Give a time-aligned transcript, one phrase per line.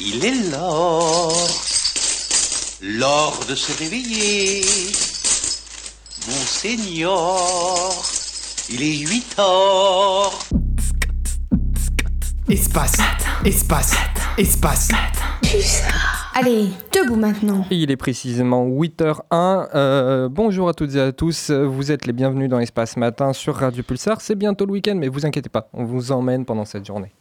[0.00, 1.32] Il est l'heure,
[2.80, 4.60] l'heure de se réveiller.
[6.28, 7.90] Monseigneur,
[8.70, 10.38] il est 8 heures.
[12.48, 12.98] Espace,
[13.44, 13.96] espace,
[14.38, 14.88] espace.
[16.36, 17.66] Allez, debout maintenant.
[17.72, 19.68] Il est précisément 8h01.
[19.74, 21.50] Euh, bonjour à toutes et à tous.
[21.50, 24.20] Vous êtes les bienvenus dans Espace Matin sur Radio Pulsar.
[24.20, 27.12] C'est bientôt le week-end, mais vous inquiétez pas, on vous emmène pendant cette journée.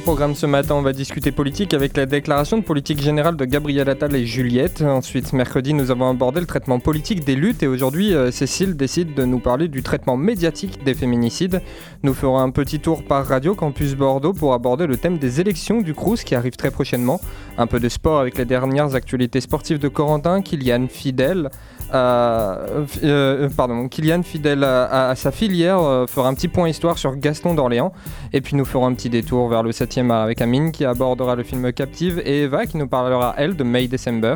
[0.00, 3.44] Au programme ce matin, on va discuter politique avec la déclaration de politique générale de
[3.44, 4.80] Gabriel Attal et Juliette.
[4.80, 9.12] Ensuite, mercredi, nous avons abordé le traitement politique des luttes et aujourd'hui, euh, Cécile décide
[9.12, 11.60] de nous parler du traitement médiatique des féminicides.
[12.02, 15.82] Nous ferons un petit tour par Radio Campus Bordeaux pour aborder le thème des élections
[15.82, 17.20] du Crous qui arrive très prochainement.
[17.58, 21.50] Un peu de sport avec les dernières actualités sportives de Corentin, Kylian Fidel.
[21.92, 27.16] Euh, euh, pardon, Kylian, fidèle à, sa filière, euh, fera un petit point histoire sur
[27.16, 27.92] Gaston d'Orléans.
[28.32, 31.42] Et puis nous ferons un petit détour vers le 7ème avec Amine qui abordera le
[31.42, 34.34] film Captive et Eva qui nous parlera, elle, de May December.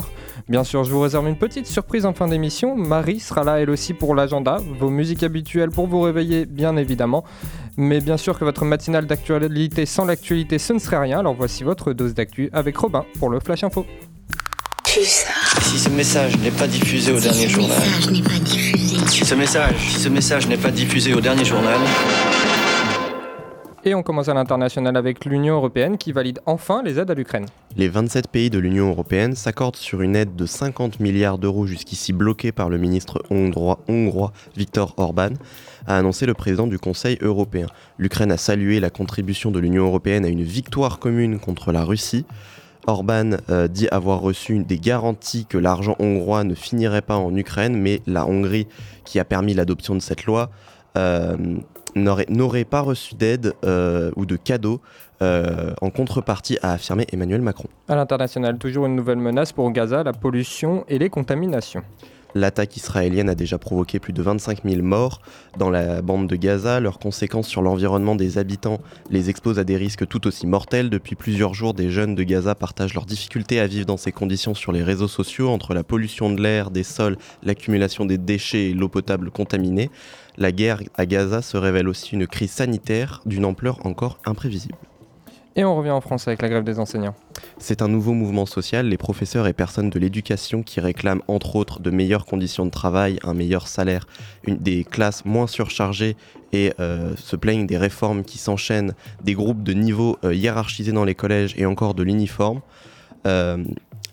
[0.48, 2.76] Bien sûr, je vous réserve une petite surprise en fin d'émission.
[2.76, 4.58] Marie sera là, elle aussi, pour l'agenda.
[4.78, 7.24] Vos musiques habituelles pour vous réveiller, bien évidemment.
[7.76, 11.18] Mais bien sûr que votre matinale d'actualité sans l'actualité, ce ne serait rien.
[11.20, 13.84] Alors voici votre dose d'actu avec Robin pour le Flash Info.
[14.94, 17.82] Si ce message n'est pas diffusé au dernier journal.
[19.08, 21.80] Si ce message, si ce message n'est pas diffusé au dernier journal.
[23.84, 27.46] Et on commence à l'international avec l'Union européenne qui valide enfin les aides à l'Ukraine.
[27.76, 32.12] Les 27 pays de l'Union européenne s'accordent sur une aide de 50 milliards d'euros jusqu'ici
[32.12, 35.30] bloquée par le ministre hongrois, hongrois Viktor Orban,
[35.88, 37.66] a annoncé le président du Conseil européen.
[37.98, 42.24] L'Ukraine a salué la contribution de l'Union européenne à une victoire commune contre la Russie.
[42.86, 47.76] Orban euh, dit avoir reçu des garanties que l'argent hongrois ne finirait pas en Ukraine,
[47.76, 48.66] mais la Hongrie,
[49.04, 50.50] qui a permis l'adoption de cette loi,
[50.96, 51.36] euh,
[51.96, 54.80] n'aurait pas reçu d'aide euh, ou de cadeaux
[55.80, 57.68] en contrepartie, a affirmé Emmanuel Macron.
[57.88, 61.82] À l'international, toujours une nouvelle menace pour Gaza, la pollution et les contaminations.
[62.34, 65.20] L'attaque israélienne a déjà provoqué plus de 25 000 morts
[65.56, 66.80] dans la bande de Gaza.
[66.80, 70.90] Leurs conséquences sur l'environnement des habitants les exposent à des risques tout aussi mortels.
[70.90, 74.54] Depuis plusieurs jours, des jeunes de Gaza partagent leurs difficultés à vivre dans ces conditions
[74.54, 78.74] sur les réseaux sociaux, entre la pollution de l'air, des sols, l'accumulation des déchets et
[78.74, 79.90] l'eau potable contaminée.
[80.36, 84.74] La guerre à Gaza se révèle aussi une crise sanitaire d'une ampleur encore imprévisible.
[85.56, 87.14] Et on revient en France avec la grève des enseignants.
[87.58, 91.80] C'est un nouveau mouvement social, les professeurs et personnes de l'éducation qui réclament entre autres
[91.80, 94.06] de meilleures conditions de travail, un meilleur salaire,
[94.46, 96.16] des classes moins surchargées
[96.52, 101.04] et euh, se plaignent des réformes qui s'enchaînent, des groupes de niveau euh, hiérarchisés dans
[101.04, 102.60] les collèges et encore de l'uniforme.
[103.26, 103.64] Euh,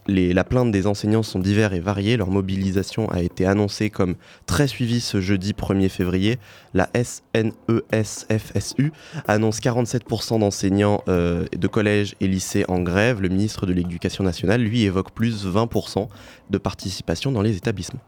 [0.07, 2.17] la plainte des enseignants sont divers et variées.
[2.17, 6.39] Leur mobilisation a été annoncée comme très suivie ce jeudi 1er février.
[6.73, 8.91] La SNESFSU
[9.27, 13.21] annonce 47% d'enseignants euh, de collèges et lycées en grève.
[13.21, 16.07] Le ministre de l'Éducation nationale, lui, évoque plus 20%
[16.49, 18.01] de participation dans les établissements.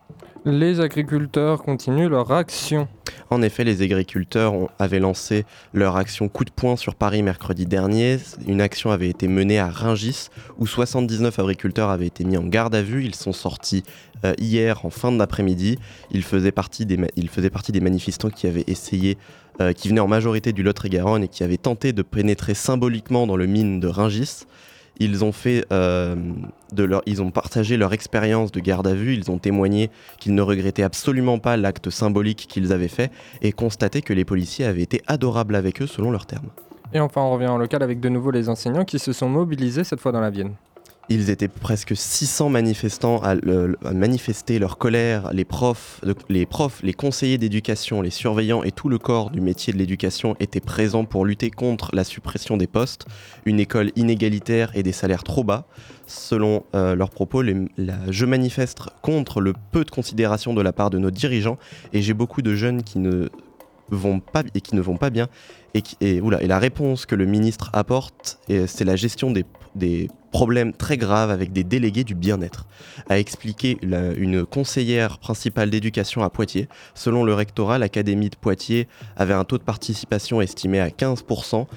[0.46, 2.90] Les agriculteurs continuent leur action.
[3.30, 8.18] En effet, les agriculteurs avaient lancé leur action coup de poing sur Paris mercredi dernier.
[8.46, 10.28] Une action avait été menée à Ringis
[10.58, 13.06] où 79 agriculteurs avaient été mis en garde à vue.
[13.06, 13.84] Ils sont sortis
[14.26, 15.80] euh, hier en fin d'après-midi.
[16.12, 19.18] Ils, faisaient partie des manifestants qui avaient essayé,
[19.62, 23.38] euh, qui venaient en majorité du Lot-et-Garonne et qui avaient tenté de pénétrer symboliquement dans
[23.38, 24.46] le mine de Ringis.
[25.00, 26.16] Ils ont fait euh,
[26.72, 29.16] de leur, ils ont partagé leur expérience de garde à vue.
[29.16, 29.90] Ils ont témoigné
[30.20, 33.12] qu'ils ne regrettaient absolument pas l'acte symbolique qu'ils avaient fait
[33.42, 36.50] et constaté que les policiers avaient été adorables avec eux selon leurs termes.
[36.94, 39.84] Et enfin, on revient en local avec de nouveau les enseignants qui se sont mobilisés
[39.84, 40.54] cette fois dans la Vienne.
[41.10, 43.36] Ils étaient presque 600 manifestants à,
[43.94, 45.32] manifester leur colère.
[45.34, 50.36] Les profs, les, conseillers d'éducation, les surveillants et tout le corps du métier de l'éducation
[50.40, 53.06] étaient présents pour lutter contre la suppression des postes,
[53.46, 55.68] une école inégalitaire et des salaires trop bas.
[56.08, 61.00] Selon euh, leurs propos, je manifeste contre le peu de considération de la part de
[61.00, 61.58] nos dirigeants
[61.92, 63.30] et j'ai beaucoup de jeunes qui ne
[63.90, 65.28] vont pas et qui ne vont pas bien
[65.74, 65.84] et,
[66.22, 71.64] la réponse que le ministre apporte c'est la gestion des problème très grave avec des
[71.64, 72.66] délégués du bien-être,
[73.08, 76.68] a expliqué une conseillère principale d'éducation à Poitiers.
[76.96, 81.68] Selon le rectorat, l'Académie de Poitiers avait un taux de participation estimé à 15%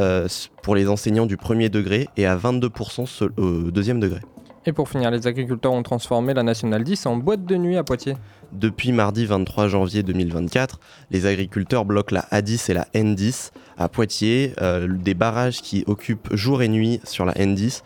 [0.00, 0.28] euh,
[0.62, 4.20] pour les enseignants du premier degré et à 22% au deuxième degré.
[4.66, 7.82] Et pour finir, les agriculteurs ont transformé la Nationale 10 en boîte de nuit à
[7.82, 8.14] Poitiers.
[8.52, 10.78] Depuis mardi 23 janvier 2024,
[11.10, 16.28] les agriculteurs bloquent la A10 et la N10 à Poitiers, euh, des barrages qui occupent
[16.34, 17.82] jour et nuit sur la N10.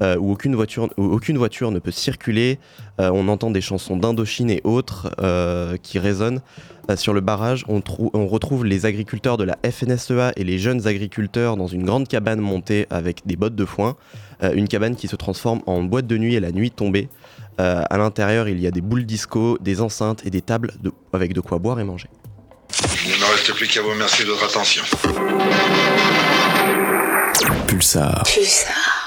[0.00, 2.58] Euh, où, aucune voiture, ne peut circuler.
[3.00, 5.10] Euh, on entend des chansons d'Indochine et autres
[5.82, 6.40] qui résonnent.
[6.96, 7.82] sur le barrage, on,
[8.12, 12.40] on, retrouve les agriculteurs de la FNSEA et les jeunes agriculteurs dans une grande cabane
[12.40, 13.96] montée avec des bottes de foin.
[14.54, 17.08] une cabane qui se transforme en boîte de nuit et la nuit tombée.
[17.60, 20.72] Euh, à l'intérieur, il y a des boules disco, des enceintes et des tables
[21.12, 22.08] avec de quoi boire et manger.
[23.04, 24.84] Il ne me reste plus qu'à vous remercier de votre attention.
[27.66, 28.22] Pulsar.
[28.24, 28.97] Pulsar.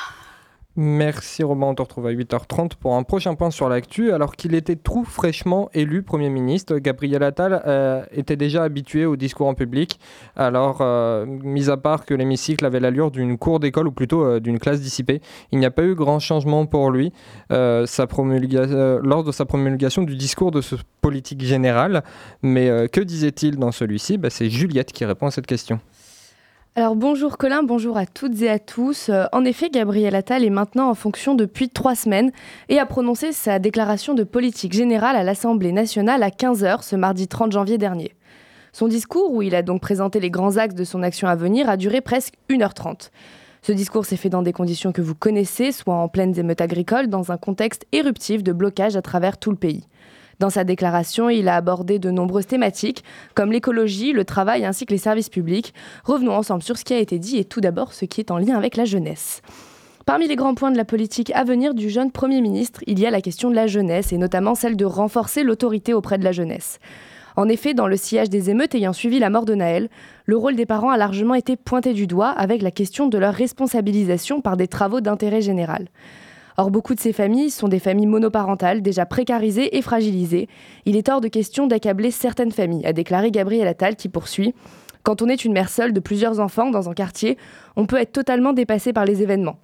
[0.83, 4.11] Merci Romain, on te retrouve à 8h30 pour un prochain point sur l'actu.
[4.11, 9.15] Alors qu'il était tout fraîchement élu Premier ministre, Gabriel Attal euh, était déjà habitué au
[9.15, 9.99] discours en public.
[10.35, 14.39] Alors, euh, mis à part que l'hémicycle avait l'allure d'une cour d'école ou plutôt euh,
[14.39, 17.13] d'une classe dissipée, il n'y a pas eu grand changement pour lui
[17.51, 22.03] lors de sa promulgation du discours de ce politique général.
[22.41, 24.17] Mais que disait-il dans celui-ci?
[24.17, 25.79] Bah, C'est Juliette qui répond à cette question.
[26.77, 29.09] Alors bonjour Colin, bonjour à toutes et à tous.
[29.09, 32.31] Euh, en effet, Gabriel Attal est maintenant en fonction depuis trois semaines
[32.69, 37.27] et a prononcé sa déclaration de politique générale à l'Assemblée nationale à 15h ce mardi
[37.27, 38.15] 30 janvier dernier.
[38.71, 41.69] Son discours, où il a donc présenté les grands axes de son action à venir,
[41.69, 43.09] a duré presque 1h30.
[43.63, 47.07] Ce discours s'est fait dans des conditions que vous connaissez, soit en pleine émeutes agricoles,
[47.07, 49.83] dans un contexte éruptif de blocage à travers tout le pays.
[50.41, 53.03] Dans sa déclaration, il a abordé de nombreuses thématiques,
[53.35, 55.71] comme l'écologie, le travail ainsi que les services publics.
[56.03, 58.39] Revenons ensemble sur ce qui a été dit et tout d'abord ce qui est en
[58.39, 59.43] lien avec la jeunesse.
[60.07, 63.05] Parmi les grands points de la politique à venir du jeune Premier ministre, il y
[63.05, 66.31] a la question de la jeunesse et notamment celle de renforcer l'autorité auprès de la
[66.31, 66.79] jeunesse.
[67.35, 69.89] En effet, dans le sillage des émeutes ayant suivi la mort de Naël,
[70.25, 73.35] le rôle des parents a largement été pointé du doigt avec la question de leur
[73.35, 75.89] responsabilisation par des travaux d'intérêt général.
[76.57, 80.47] Or, beaucoup de ces familles sont des familles monoparentales, déjà précarisées et fragilisées.
[80.85, 84.53] Il est hors de question d'accabler certaines familles, a déclaré Gabriel Attal qui poursuit.
[85.03, 87.37] Quand on est une mère seule de plusieurs enfants dans un quartier,
[87.75, 89.57] on peut être totalement dépassé par les événements.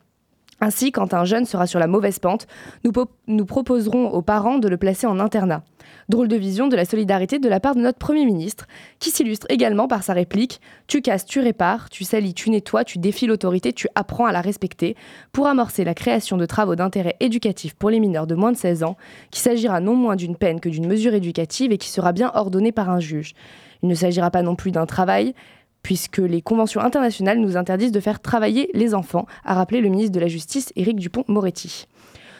[0.59, 2.47] Ainsi, quand un jeune sera sur la mauvaise pente,
[2.83, 5.63] nous, proposerons aux parents de le placer en internat.
[6.09, 8.65] Drôle de vision de la solidarité de la part de notre Premier ministre,
[8.99, 12.97] qui s'illustre également par sa réplique Tu casses, tu répares, tu salis, tu nettoies, tu
[12.97, 14.95] défies l'autorité, tu apprends à la respecter,
[15.31, 18.83] pour amorcer la création de travaux d'intérêt éducatif pour les mineurs de moins de 16
[18.83, 18.97] ans,
[19.29, 22.71] qui s'agira non moins d'une peine que d'une mesure éducative et qui sera bien ordonnée
[22.71, 23.35] par un juge.
[23.83, 25.35] Il ne s'agira pas non plus d'un travail,
[25.83, 30.13] puisque les conventions internationales nous interdisent de faire travailler les enfants, a rappelé le ministre
[30.13, 31.87] de la Justice, Éric Dupont-Moretti.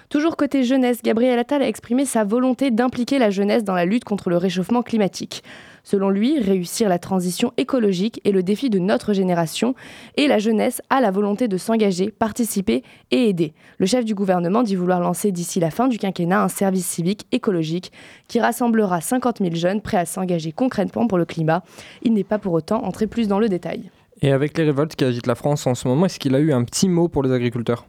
[0.10, 4.06] Toujours côté jeunesse, Gabriel Attal a exprimé sa volonté d'impliquer la jeunesse dans la lutte
[4.06, 5.44] contre le réchauffement climatique.
[5.90, 9.74] Selon lui, réussir la transition écologique est le défi de notre génération
[10.18, 13.54] et la jeunesse a la volonté de s'engager, participer et aider.
[13.78, 17.26] Le chef du gouvernement dit vouloir lancer d'ici la fin du quinquennat un service civique
[17.32, 17.94] écologique
[18.28, 21.64] qui rassemblera 50 000 jeunes prêts à s'engager concrètement pour le climat.
[22.04, 23.90] Il n'est pas pour autant entré plus dans le détail.
[24.22, 26.52] Et avec les révoltes qui agitent la France en ce moment, est-ce qu'il a eu
[26.52, 27.88] un petit mot pour les agriculteurs?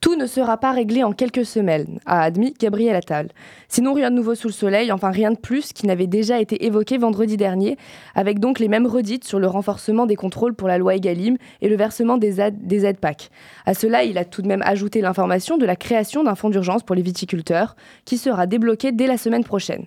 [0.00, 3.28] Tout ne sera pas réglé en quelques semaines, a admis Gabriel Attal.
[3.68, 6.64] Sinon, rien de nouveau sous le soleil, enfin rien de plus qui n'avait déjà été
[6.64, 7.76] évoqué vendredi dernier,
[8.14, 11.68] avec donc les mêmes redites sur le renforcement des contrôles pour la loi Egalim et
[11.68, 13.30] le versement des aides, des aides PAC.
[13.66, 16.82] À cela, il a tout de même ajouté l'information de la création d'un fonds d'urgence
[16.82, 17.76] pour les viticulteurs,
[18.06, 19.84] qui sera débloqué dès la semaine prochaine.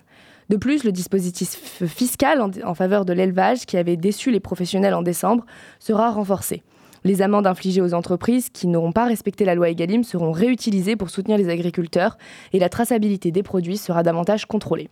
[0.49, 5.01] De plus, le dispositif fiscal en faveur de l'élevage, qui avait déçu les professionnels en
[5.01, 5.45] décembre,
[5.79, 6.61] sera renforcé.
[7.03, 11.09] Les amendes infligées aux entreprises qui n'auront pas respecté la loi Egalim seront réutilisées pour
[11.09, 12.17] soutenir les agriculteurs
[12.53, 14.89] et la traçabilité des produits sera davantage contrôlée.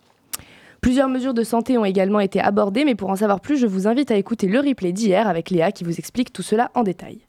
[0.81, 3.88] Plusieurs mesures de santé ont également été abordées, mais pour en savoir plus, je vous
[3.88, 7.19] invite à écouter le replay d'hier avec Léa qui vous explique tout cela en détail.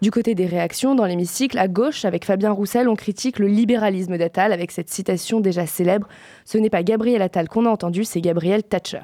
[0.00, 4.16] Du côté des réactions, dans l'hémicycle, à gauche, avec Fabien Roussel, on critique le libéralisme
[4.16, 6.06] d'Attal avec cette citation déjà célèbre
[6.44, 9.02] Ce n'est pas Gabriel Attal qu'on a entendu, c'est Gabriel Thatcher.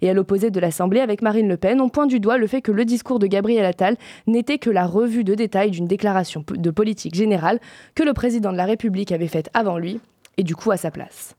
[0.00, 2.62] Et à l'opposé de l'Assemblée, avec Marine Le Pen, on pointe du doigt le fait
[2.62, 3.96] que le discours de Gabriel Attal
[4.28, 7.58] n'était que la revue de détail d'une déclaration de politique générale
[7.96, 10.00] que le président de la République avait faite avant lui,
[10.36, 11.34] et du coup à sa place.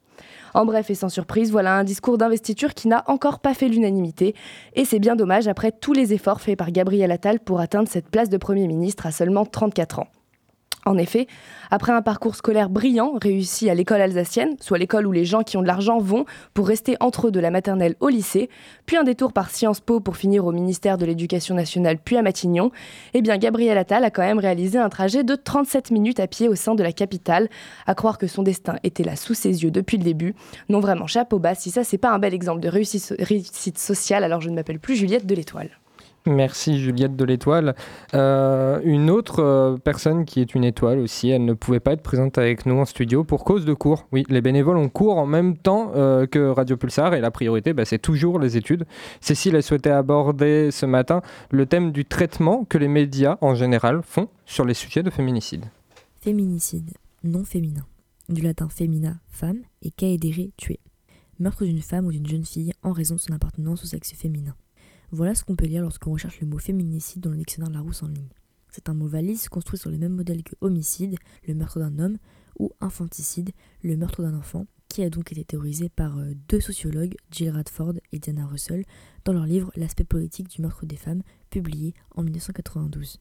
[0.54, 4.36] En bref et sans surprise, voilà un discours d'investiture qui n'a encore pas fait l'unanimité.
[4.74, 8.10] Et c'est bien dommage après tous les efforts faits par Gabriel Attal pour atteindre cette
[8.10, 10.08] place de Premier ministre à seulement 34 ans.
[10.86, 11.28] En effet,
[11.72, 15.58] après un parcours scolaire brillant réussi à l'école alsacienne, soit l'école où les gens qui
[15.58, 18.50] ont de l'argent vont pour rester entre eux de la maternelle au lycée,
[18.86, 22.22] puis un détour par Sciences Po pour finir au ministère de l'Éducation nationale puis à
[22.22, 22.72] Matignon,
[23.14, 26.48] eh bien Gabriel Attal a quand même réalisé un trajet de 37 minutes à pied
[26.48, 27.50] au sein de la capitale,
[27.86, 30.34] à croire que son destin était là sous ses yeux depuis le début.
[30.70, 34.24] Non vraiment chapeau bas, si ça c'est pas un bel exemple de réussite, réussite sociale,
[34.24, 35.72] alors je ne m'appelle plus Juliette de l'Étoile.
[36.26, 37.76] Merci Juliette de l'Étoile.
[38.14, 42.02] Euh, une autre euh, personne qui est une étoile aussi, elle ne pouvait pas être
[42.02, 44.06] présente avec nous en studio pour cause de cours.
[44.12, 47.74] Oui, les bénévoles ont cours en même temps euh, que Radio Pulsar et la priorité,
[47.74, 48.86] bah, c'est toujours les études.
[49.22, 51.22] Cécile a souhaité aborder ce matin
[51.52, 55.66] le thème du traitement que les médias en général font sur les sujets de féminicide.
[56.22, 56.92] Féminicide,
[57.24, 57.86] non féminin.
[58.28, 60.80] Du latin femina, femme, et caedere, tuer.
[61.40, 64.54] Meurtre d'une femme ou d'une jeune fille en raison de son appartenance au sexe féminin.
[65.12, 68.08] Voilà ce qu'on peut lire lorsqu'on recherche le mot féminicide dans le dictionnaire Larousse en
[68.08, 68.30] ligne.
[68.70, 71.16] C'est un mot valise construit sur le même modèle que homicide,
[71.48, 72.18] le meurtre d'un homme,
[72.60, 73.52] ou infanticide,
[73.82, 77.94] le meurtre d'un enfant, qui a donc été théorisé par euh, deux sociologues, Jill Radford
[78.12, 78.86] et Diana Russell,
[79.26, 83.20] dans leur livre L'aspect politique du meurtre des femmes, publié en 1992.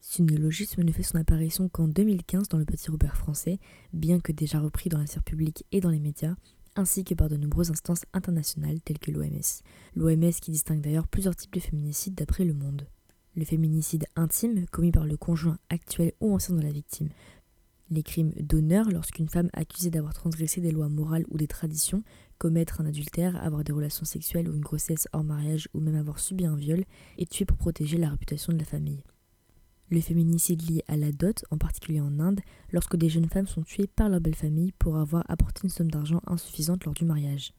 [0.00, 3.58] Ce néologisme ne fait son apparition qu'en 2015 dans le Petit Robert français,
[3.92, 6.34] bien que déjà repris dans la sphère publique et dans les médias,
[6.76, 9.62] ainsi que par de nombreuses instances internationales telles que l'OMS.
[9.94, 12.86] L'OMS qui distingue d'ailleurs plusieurs types de féminicides d'après le monde.
[13.36, 17.08] Le féminicide intime, commis par le conjoint actuel ou ancien de la victime.
[17.90, 22.02] Les crimes d'honneur, lorsqu'une femme accusée d'avoir transgressé des lois morales ou des traditions,
[22.38, 26.18] commettre un adultère, avoir des relations sexuelles ou une grossesse hors mariage ou même avoir
[26.18, 26.84] subi un viol,
[27.18, 29.02] est tuée pour protéger la réputation de la famille.
[29.90, 32.40] Le féminicide lié à la dot, en particulier en Inde,
[32.72, 35.90] lorsque des jeunes femmes sont tuées par leur belle famille pour avoir apporté une somme
[35.90, 37.52] d'argent insuffisante lors du mariage.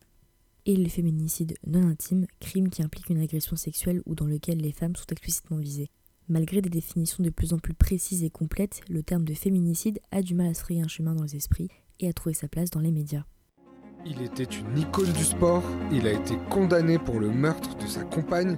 [0.66, 4.72] Et le féminicide non intime, crime qui implique une agression sexuelle ou dans lequel les
[4.72, 5.92] femmes sont explicitement visées.
[6.28, 10.24] Malgré des définitions de plus en plus précises et complètes, le terme de féminicide a
[10.24, 12.72] du mal à se frayer un chemin dans les esprits et à trouver sa place
[12.72, 13.26] dans les médias.
[14.08, 18.02] Il était une icône du sport, il a été condamné pour le meurtre de sa
[18.04, 18.56] compagne.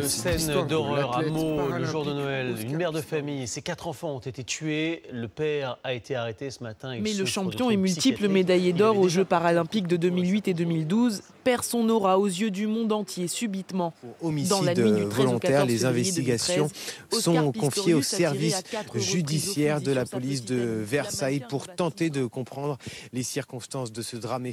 [0.00, 2.54] Une scène d'horreur à Meaux le jour de Noël.
[2.62, 5.02] Une mère de famille, ses quatre enfants ont été tués.
[5.12, 6.96] Le père a été arrêté ce matin.
[6.98, 11.62] Mais le champion et multiple médaillé d'or aux Jeux paralympiques de 2008 et 2012 perd
[11.62, 13.92] son aura aux yeux du monde entier subitement.
[14.22, 16.68] Homicide Dans la nuit du 13 volontaire, les investigations
[17.10, 18.62] sont confiées au service
[18.94, 22.78] judiciaire de la police de Versailles pour tenter de comprendre
[23.12, 24.46] les circonstances de ce drame.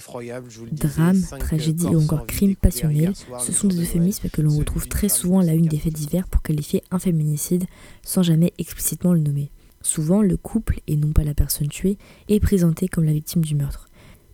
[0.71, 5.39] Drame, tragédie ou encore crime passionnel, ce sont des euphémismes que l'on retrouve très souvent
[5.39, 7.65] à la une des faits divers pour qualifier un féminicide
[8.03, 9.51] sans jamais explicitement le nommer.
[9.81, 11.97] Souvent, le couple, et non pas la personne tuée,
[12.29, 13.87] est présenté comme la victime du meurtre.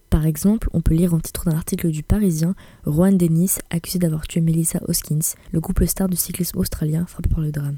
[0.10, 2.56] Par exemple, on peut lire en titre d'un article du Parisien
[2.86, 7.42] Juan Dennis accusé d'avoir tué Melissa Hoskins, le couple star du cyclisme australien frappé par
[7.42, 7.78] le drame.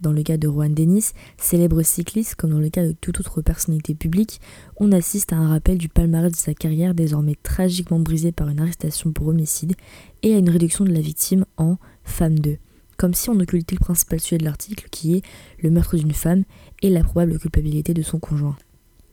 [0.00, 3.40] Dans le cas de Juan Dennis, célèbre cycliste comme dans le cas de toute autre
[3.40, 4.40] personnalité publique,
[4.76, 8.60] on assiste à un rappel du palmarès de sa carrière désormais tragiquement brisé par une
[8.60, 9.74] arrestation pour homicide
[10.22, 12.58] et à une réduction de la victime en femme 2,
[12.98, 15.22] comme si on occultait le principal sujet de l'article qui est
[15.62, 16.44] le meurtre d'une femme
[16.82, 18.56] et la probable culpabilité de son conjoint.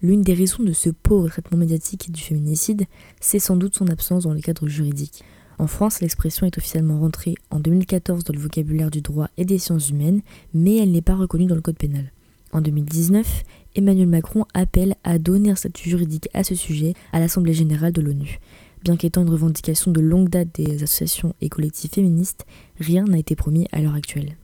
[0.01, 2.83] L'une des raisons de ce pauvre traitement médiatique du féminicide,
[3.21, 5.23] c'est sans doute son absence dans le cadre juridique.
[5.59, 9.59] En France, l'expression est officiellement rentrée en 2014 dans le vocabulaire du droit et des
[9.59, 10.21] sciences humaines,
[10.53, 12.11] mais elle n'est pas reconnue dans le code pénal.
[12.51, 13.43] En 2019,
[13.75, 18.01] Emmanuel Macron appelle à donner un statut juridique à ce sujet à l'Assemblée générale de
[18.01, 18.39] l'ONU.
[18.83, 22.45] Bien qu'étant une revendication de longue date des associations et collectifs féministes,
[22.79, 24.35] rien n'a été promis à l'heure actuelle.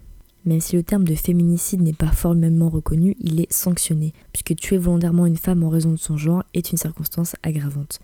[0.45, 4.77] Même si le terme de féminicide n'est pas formellement reconnu, il est sanctionné, puisque tuer
[4.77, 7.99] volontairement une femme en raison de son genre est une circonstance aggravante.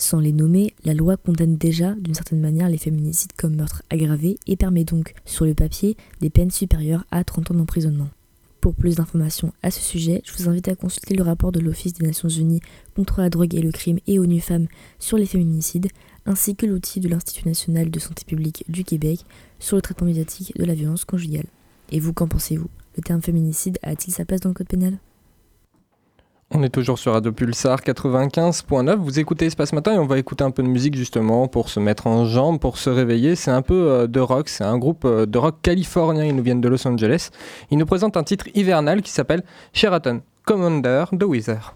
[0.00, 4.38] Sans les nommer, la loi condamne déjà d'une certaine manière les féminicides comme meurtre aggravé
[4.46, 8.08] et permet donc, sur le papier, des peines supérieures à 30 ans d'emprisonnement.
[8.62, 11.92] Pour plus d'informations à ce sujet, je vous invite à consulter le rapport de l'Office
[11.92, 12.62] des Nations Unies
[12.96, 15.88] contre la drogue et le crime et ONU Femmes sur les féminicides,
[16.24, 19.26] ainsi que l'outil de l'Institut national de santé publique du Québec
[19.58, 21.46] sur le traitement médiatique de la violence conjugale.
[21.92, 22.70] Et vous, qu'en pensez-vous?
[22.96, 24.98] Le terme féminicide a-t-il sa place dans le code pénal?
[26.52, 28.96] On est toujours sur Radio Pulsar 95.9.
[28.96, 31.78] Vous écoutez Espace Matin et on va écouter un peu de musique justement pour se
[31.78, 33.36] mettre en jambe, pour se réveiller.
[33.36, 36.24] C'est un peu euh, de rock, c'est un groupe euh, de rock californien.
[36.24, 37.30] Ils nous viennent de Los Angeles.
[37.70, 41.74] Ils nous présentent un titre hivernal qui s'appelle Sheraton Commander de Weezer.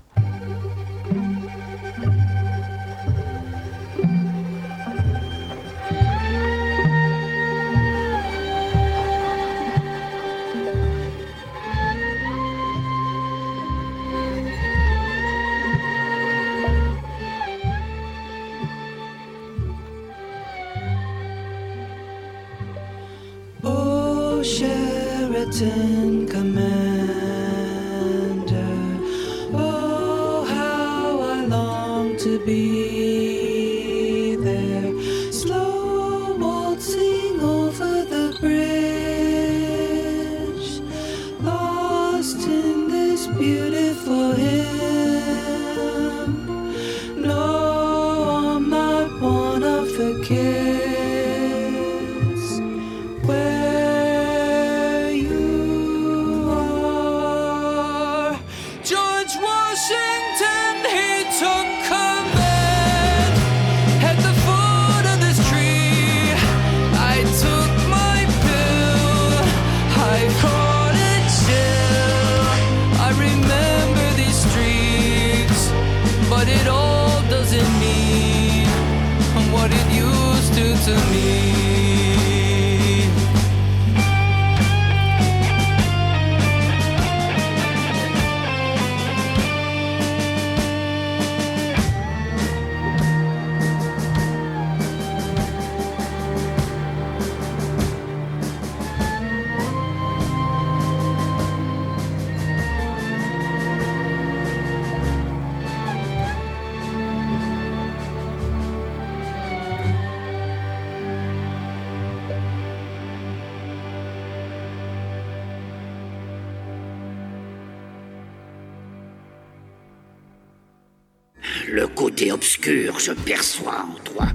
[121.67, 124.27] Le côté obscur se perçoit en toi.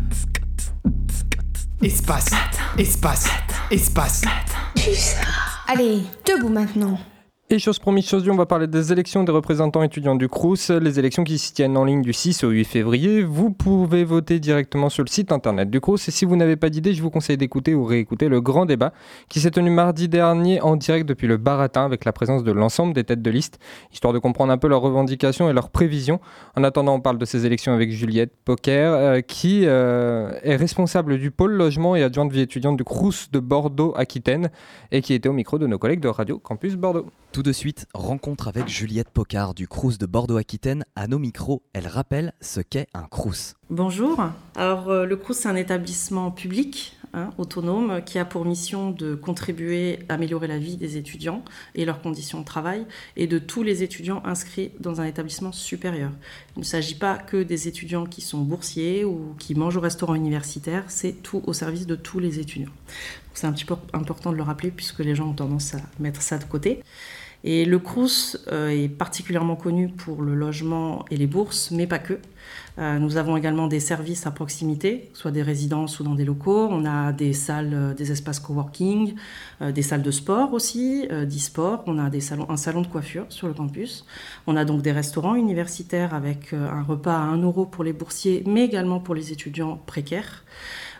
[1.82, 2.32] Espace.
[2.78, 3.28] Espace.
[3.70, 4.22] Espace.
[5.68, 6.98] Allez, debout maintenant.
[7.52, 10.70] Et chose promise, chose due, on va parler des élections des représentants étudiants du CRUS,
[10.70, 13.24] les élections qui se tiennent en ligne du 6 au 8 février.
[13.24, 16.70] Vous pouvez voter directement sur le site internet du CRUS et si vous n'avez pas
[16.70, 18.94] d'idée, je vous conseille d'écouter ou réécouter le grand débat
[19.30, 22.94] qui s'est tenu mardi dernier en direct depuis le Baratin avec la présence de l'ensemble
[22.94, 23.58] des têtes de liste,
[23.92, 26.20] histoire de comprendre un peu leurs revendications et leurs prévisions.
[26.56, 31.18] En attendant, on parle de ces élections avec Juliette Poker, euh, qui euh, est responsable
[31.18, 34.52] du pôle logement et adjointe vie étudiante du CRUS de Bordeaux-Aquitaine
[34.92, 37.08] et qui était au micro de nos collègues de Radio Campus Bordeaux.
[37.44, 40.84] De suite, rencontre avec Juliette Pocard du Crous de Bordeaux-Aquitaine.
[40.96, 43.56] À nos micros, elle rappelle ce qu'est un Crous.
[43.70, 44.22] Bonjour.
[44.56, 49.16] Alors, euh, le Crous, c'est un établissement public hein, autonome qui a pour mission de
[49.16, 51.44] contribuer à améliorer la vie des étudiants
[51.76, 56.12] et leurs conditions de travail et de tous les étudiants inscrits dans un établissement supérieur.
[56.56, 60.16] Il ne s'agit pas que des étudiants qui sont boursiers ou qui mangent au restaurant
[60.16, 62.72] universitaire, c'est tout au service de tous les étudiants.
[63.34, 66.22] C'est un petit peu important de le rappeler puisque les gens ont tendance à mettre
[66.22, 66.84] ça de côté.
[67.44, 72.00] Et le CRUS euh, est particulièrement connu pour le logement et les bourses, mais pas
[72.00, 72.20] que.
[72.78, 76.68] Euh, nous avons également des services à proximité, soit des résidences ou dans des locaux.
[76.70, 79.16] On a des salles, euh, des espaces coworking,
[79.62, 81.84] des salles de sport aussi, d'e-sport.
[81.88, 84.06] On a des salons, un salon de coiffure sur le campus.
[84.48, 88.44] On a donc des restaurants universitaires avec un repas à 1 euro pour les boursiers,
[88.48, 90.44] mais également pour les étudiants précaires.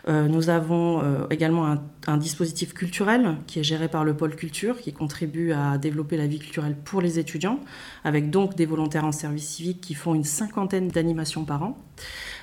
[0.08, 4.34] Euh, nous avons euh, également un, un, dispositif culturel qui est géré par le pôle
[4.34, 7.60] culture, qui contribue à développer la vie culturelle pour les étudiants,
[8.04, 11.78] avec donc des volontaires en service civique qui font une cinquantaine d'animations par an.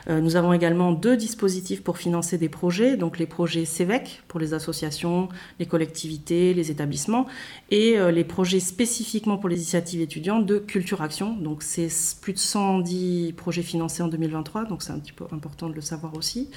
[0.09, 4.39] Euh, nous avons également deux dispositifs pour financer des projets, donc les projets CEVEC pour
[4.39, 5.27] les associations,
[5.59, 7.27] les collectivités, les établissements,
[7.71, 11.33] et euh, les projets spécifiquement pour les initiatives étudiantes de Culture Action.
[11.33, 11.89] Donc c'est
[12.21, 15.81] plus de 110 projets financés en 2023, donc c'est un petit peu important de le
[15.81, 16.49] savoir aussi.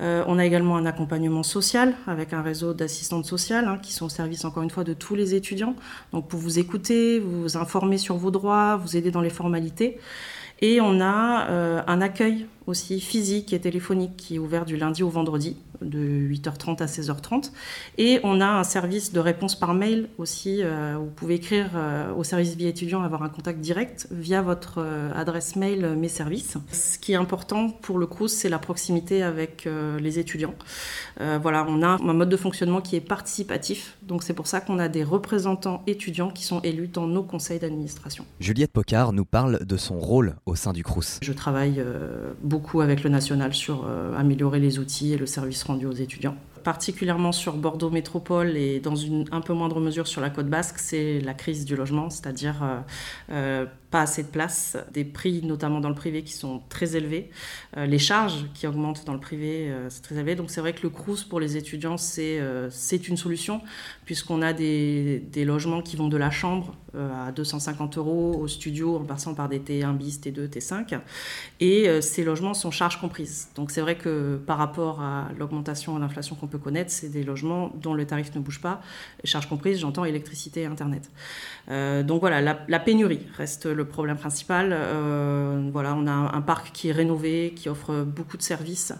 [0.00, 4.06] Euh, on a également un accompagnement social avec un réseau d'assistantes sociales hein, qui sont
[4.06, 5.74] au service encore une fois de tous les étudiants,
[6.12, 9.98] donc pour vous écouter, vous informer sur vos droits, vous aider dans les formalités.
[10.60, 15.02] Et on a euh, un accueil aussi physique et téléphonique qui est ouvert du lundi
[15.02, 17.52] au vendredi de 8h30 à 16h30.
[17.98, 20.62] Et on a un service de réponse par mail aussi.
[20.62, 24.78] Euh, vous pouvez écrire euh, au service vie étudiant, avoir un contact direct via votre
[24.78, 26.56] euh, adresse mail Mes services.
[26.72, 30.54] Ce qui est important pour le CRUS, c'est la proximité avec euh, les étudiants.
[31.18, 33.96] voilà, on a un mode de fonctionnement qui est participatif.
[34.02, 37.58] Donc c'est pour ça qu'on a des représentants étudiants qui sont élus dans nos conseils
[37.58, 38.24] d'administration.
[38.40, 41.18] Juliette Pocard nous parle de son rôle au sein du CRUS.
[41.22, 41.82] Je travaille
[42.42, 46.36] beaucoup avec le national sur améliorer les outils et le service rendu aux étudiants.
[46.64, 50.78] Particulièrement sur Bordeaux Métropole et dans une un peu moindre mesure sur la côte basque,
[50.78, 52.80] c'est la crise du logement, c'est-à-dire euh,
[53.30, 57.30] euh, pas assez de place, des prix notamment dans le privé qui sont très élevés,
[57.76, 60.34] euh, les charges qui augmentent dans le privé, euh, c'est très élevé.
[60.34, 62.68] Donc c'est vrai que le CRUS pour les étudiants, c'est euh,
[63.08, 63.62] une solution
[64.04, 68.96] puisqu'on a des, des, logements qui vont de la chambre à 250 euros au studio
[68.96, 70.98] en passant par des T1 bis, T2, T5.
[71.60, 73.48] Et ces logements sont charges comprises.
[73.54, 77.22] Donc c'est vrai que par rapport à l'augmentation et l'inflation qu'on peut connaître, c'est des
[77.22, 78.80] logements dont le tarif ne bouge pas.
[79.24, 81.10] Charges comprises, j'entends électricité et Internet.
[81.68, 84.70] donc voilà, la, la pénurie reste le problème principal.
[84.72, 88.92] Euh, voilà, on a un, parc qui est rénové, qui offre beaucoup de services.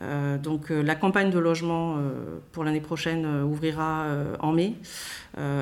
[0.00, 1.96] Euh, donc euh, la campagne de logement
[2.52, 4.06] pour l'année prochaine ouvrira
[4.38, 4.74] en mai.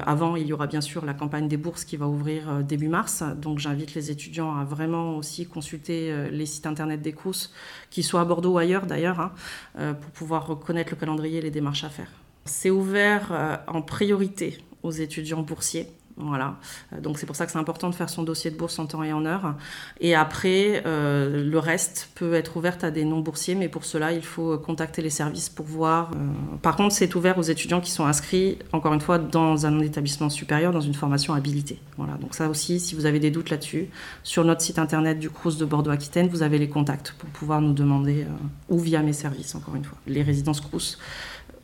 [0.07, 3.25] avant, il y aura bien sûr la campagne des bourses qui va ouvrir début mars.
[3.37, 7.51] Donc j'invite les étudiants à vraiment aussi consulter les sites internet des CRUS,
[7.91, 11.51] qu'ils soient à Bordeaux ou ailleurs d'ailleurs, hein, pour pouvoir reconnaître le calendrier et les
[11.51, 12.11] démarches à faire.
[12.45, 16.57] C'est ouvert en priorité aux étudiants boursiers Voilà.
[16.93, 18.87] Euh, donc c'est pour ça que c'est important de faire son dossier de bourse en
[18.87, 19.55] temps et en heure.
[20.01, 24.23] Et après, euh, le reste peut être ouvert à des non-boursiers, mais pour cela, il
[24.23, 26.11] faut contacter les services pour voir.
[26.11, 29.81] Euh, par contre, c'est ouvert aux étudiants qui sont inscrits, encore une fois, dans un
[29.81, 31.81] établissement supérieur, dans une formation habilitée.
[31.97, 32.15] Voilà.
[32.15, 33.89] Donc ça aussi, si vous avez des doutes là-dessus,
[34.25, 37.73] sur notre site internet du Crous de Bordeaux-Aquitaine, vous avez les contacts pour pouvoir nous
[37.73, 38.27] demander,
[38.69, 39.99] ou via mes services, encore une fois.
[40.07, 40.99] Les résidences Crous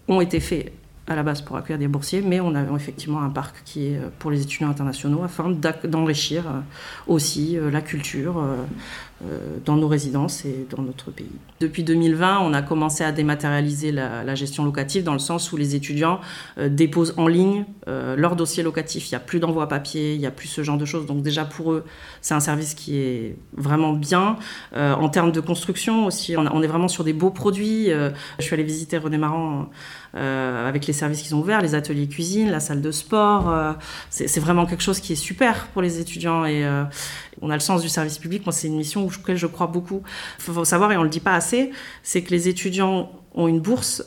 [0.08, 0.72] ont été faits
[1.06, 3.96] à la base pour accueillir des boursiers, mais on a effectivement un parc qui est
[3.96, 6.60] euh, pour les étudiants internationaux afin d'enrichir euh,
[7.06, 8.42] aussi euh, la culture
[9.64, 11.30] dans nos résidences et dans notre pays.
[11.60, 15.74] Depuis 2020, on a commencé à dématérialiser la, gestion locative dans le sens où les
[15.74, 16.20] étudiants
[16.58, 19.08] déposent en ligne leur dossier locatif.
[19.08, 21.06] Il n'y a plus d'envoi papier, il n'y a plus ce genre de choses.
[21.06, 21.84] Donc déjà pour eux,
[22.20, 24.36] c'est un service qui est vraiment bien.
[24.76, 27.88] en termes de construction aussi, on, est vraiment sur des beaux produits.
[27.88, 29.70] je suis allée visiter René Marant
[30.16, 33.50] euh, avec les services qu'ils ont ouverts, les ateliers cuisine, la salle de sport.
[33.50, 33.72] Euh,
[34.10, 36.84] c'est vraiment quelque chose qui est super pour les étudiants et euh,
[37.42, 38.46] on a le sens du service public.
[38.46, 40.02] Moi, c'est une mission auquel je crois beaucoup.
[40.38, 41.72] Il faut savoir, et on ne le dit pas assez,
[42.04, 44.04] c'est que les étudiants ont une bourse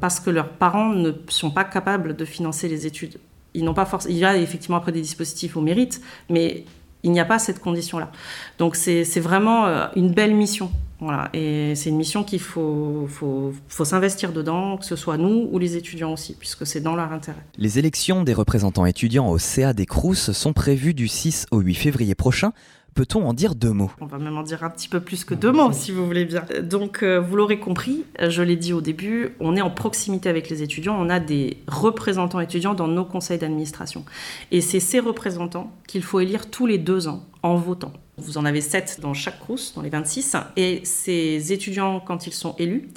[0.00, 3.18] parce que leurs parents ne sont pas capables de financer les études.
[3.52, 4.06] Ils n'ont pas force.
[4.08, 6.64] Il y a effectivement après des dispositifs au mérite, mais
[7.02, 8.10] il n'y a pas cette condition-là.
[8.58, 9.66] Donc c'est vraiment
[9.96, 11.30] une belle mission voilà.
[11.32, 15.58] Et c'est une mission qu'il faut, faut, faut s'investir dedans, que ce soit nous ou
[15.58, 17.44] les étudiants aussi, puisque c'est dans leur intérêt.
[17.56, 21.74] Les élections des représentants étudiants au CA des Crous sont prévues du 6 au 8
[21.74, 22.52] février prochain.
[22.98, 23.92] Peut-on en dire deux mots?
[24.00, 26.24] On va même en dire un petit peu plus que deux mots, si vous voulez
[26.24, 26.44] bien.
[26.64, 30.50] Donc, euh, vous l'aurez compris, je l'ai dit au début, on est en proximité avec
[30.50, 34.04] les étudiants, on a des représentants étudiants dans nos conseils d'administration.
[34.50, 37.92] Et c'est ces représentants qu'il faut élire tous les deux ans en votant.
[38.16, 40.34] Vous en avez 7 dans chaque crous, dans les 26.
[40.56, 42.88] Et ces étudiants, quand ils sont élus,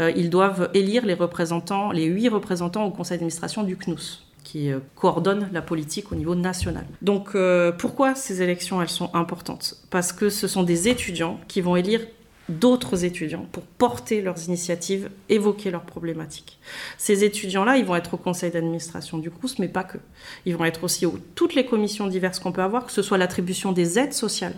[0.00, 4.25] euh, ils doivent élire les représentants, les 8 représentants au conseil d'administration du CNUS
[4.56, 6.86] qui euh, coordonne la politique au niveau national.
[7.02, 9.74] Donc euh, pourquoi ces élections elles sont importantes?
[9.90, 12.00] Parce que ce sont des étudiants qui vont élire
[12.48, 16.58] d'autres étudiants pour porter leurs initiatives, évoquer leurs problématiques.
[16.98, 19.98] Ces étudiants-là, ils vont être au conseil d'administration du CRUS, mais pas que.
[20.44, 23.18] Ils vont être aussi aux toutes les commissions diverses qu'on peut avoir, que ce soit
[23.18, 24.54] l'attribution des aides sociales,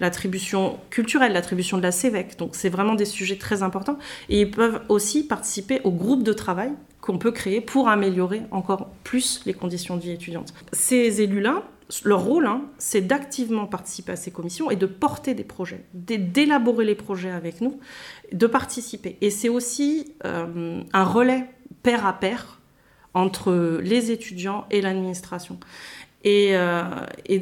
[0.00, 2.38] l'attribution culturelle, l'attribution de la CEVEC.
[2.38, 3.98] Donc c'est vraiment des sujets très importants.
[4.28, 8.90] Et ils peuvent aussi participer au groupe de travail qu'on peut créer pour améliorer encore
[9.02, 10.54] plus les conditions de vie étudiante.
[10.72, 11.64] Ces élus-là,
[12.04, 16.84] leur rôle, hein, c'est d'activement participer à ces commissions et de porter des projets, d'élaborer
[16.84, 17.78] les projets avec nous,
[18.32, 19.18] de participer.
[19.20, 21.48] Et c'est aussi euh, un relais
[21.82, 22.60] pair à pair
[23.14, 25.58] entre les étudiants et l'administration.
[26.24, 26.84] Et, euh,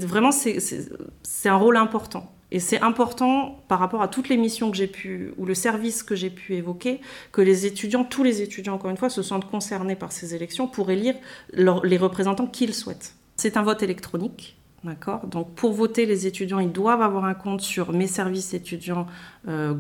[0.01, 2.33] vraiment, c'est un rôle important.
[2.53, 6.03] Et c'est important par rapport à toutes les missions que j'ai pu, ou le service
[6.03, 9.49] que j'ai pu évoquer, que les étudiants, tous les étudiants, encore une fois, se sentent
[9.49, 11.15] concernés par ces élections pour élire
[11.53, 13.15] les représentants qu'ils souhaitent.
[13.41, 14.59] C'est un vote électronique.
[14.85, 15.27] D'accord?
[15.27, 19.07] Donc pour voter, les étudiants, ils doivent avoir un compte sur mes services étudiants
[19.49, 19.75] euh,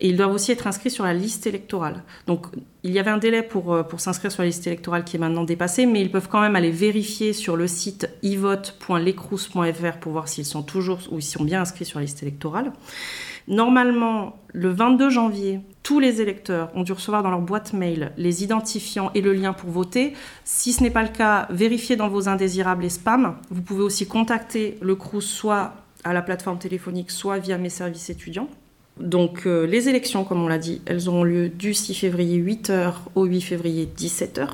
[0.00, 2.04] et ils doivent aussi être inscrits sur la liste électorale.
[2.28, 2.46] Donc
[2.84, 5.18] il y avait un délai pour, euh, pour s'inscrire sur la liste électorale qui est
[5.18, 10.28] maintenant dépassé, mais ils peuvent quand même aller vérifier sur le site ivote.lecrous.fr pour voir
[10.28, 12.72] s'ils sont toujours ou s'ils sont bien inscrits sur la liste électorale.
[13.48, 18.44] Normalement, le 22 janvier, tous les électeurs ont dû recevoir dans leur boîte mail les
[18.44, 20.14] identifiants et le lien pour voter.
[20.44, 23.36] Si ce n'est pas le cas, vérifiez dans vos indésirables et spams.
[23.50, 25.74] Vous pouvez aussi contacter le CRUS soit
[26.04, 28.48] à la plateforme téléphonique, soit via mes services étudiants.
[29.00, 32.92] Donc euh, les élections, comme on l'a dit, elles auront lieu du 6 février 8h
[33.14, 34.46] au 8 février 17h.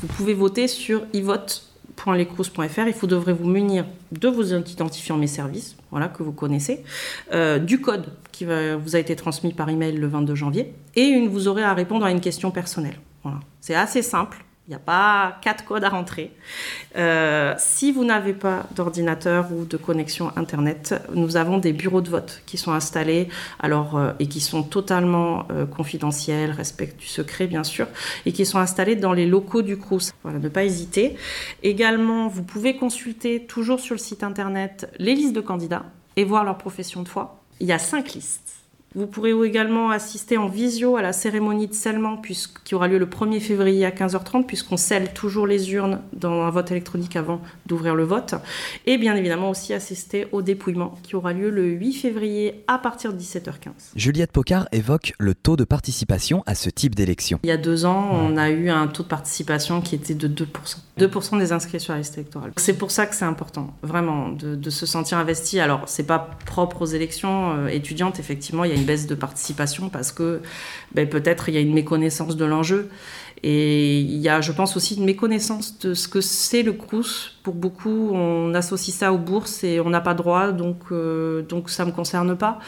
[0.00, 1.67] Vous pouvez voter sur ivote
[2.06, 6.84] .lecrous.fr, il faut devrez vous munir de vos identifiants mes services, voilà que vous connaissez,
[7.32, 11.48] euh, du code qui vous a été transmis par email le 22 janvier, et vous
[11.48, 12.98] aurez à répondre à une question personnelle.
[13.22, 13.40] Voilà.
[13.60, 14.44] C'est assez simple.
[14.68, 16.30] Il n'y a pas quatre codes à rentrer.
[16.94, 22.10] Euh, si vous n'avez pas d'ordinateur ou de connexion Internet, nous avons des bureaux de
[22.10, 23.28] vote qui sont installés
[23.60, 27.86] alors, euh, et qui sont totalement euh, confidentiels, respectent du secret bien sûr,
[28.26, 30.12] et qui sont installés dans les locaux du CRUS.
[30.22, 31.16] Voilà, ne pas hésiter.
[31.62, 36.44] Également, vous pouvez consulter toujours sur le site Internet les listes de candidats et voir
[36.44, 37.42] leur profession de foi.
[37.60, 38.57] Il y a cinq listes.
[38.94, 42.20] Vous pourrez également assister en visio à la cérémonie de scellement
[42.64, 46.50] qui aura lieu le 1er février à 15h30 puisqu'on scelle toujours les urnes dans un
[46.50, 48.34] vote électronique avant d'ouvrir le vote.
[48.86, 53.12] Et bien évidemment aussi assister au dépouillement qui aura lieu le 8 février à partir
[53.12, 53.92] de 17h15.
[53.94, 57.40] Juliette Pocard évoque le taux de participation à ce type d'élection.
[57.42, 60.28] Il y a deux ans, on a eu un taux de participation qui était de
[60.28, 60.46] 2%.
[60.98, 62.52] 2% des inscrits sur la liste électorale.
[62.56, 65.60] C'est pour ça que c'est important, vraiment, de, se sentir investi.
[65.60, 69.14] Alors, c'est pas propre aux élections euh, étudiantes, effectivement, il y a une baisse de
[69.14, 70.40] participation parce que
[70.92, 72.88] ben, peut-être il y a une méconnaissance de l'enjeu.
[73.42, 77.34] Et il y a, je pense, aussi une méconnaissance de ce que c'est le Crous.
[77.42, 81.70] Pour beaucoup, on associe ça aux bourses et on n'a pas droit, donc, euh, donc
[81.70, 82.58] ça ne me concerne pas.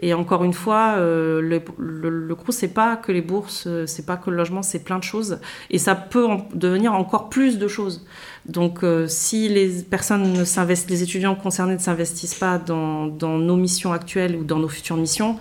[0.00, 4.06] Et encore une fois, euh, le, le, le Crous, c'est pas que les bourses, c'est
[4.06, 5.38] pas que le logement, c'est plein de choses.
[5.70, 8.04] Et ça peut en devenir encore plus de choses.
[8.48, 13.36] Donc, euh, si les personnes ne s'investissent, les étudiants concernés ne s'investissent pas dans, dans,
[13.36, 15.36] nos missions actuelles ou dans nos futures missions,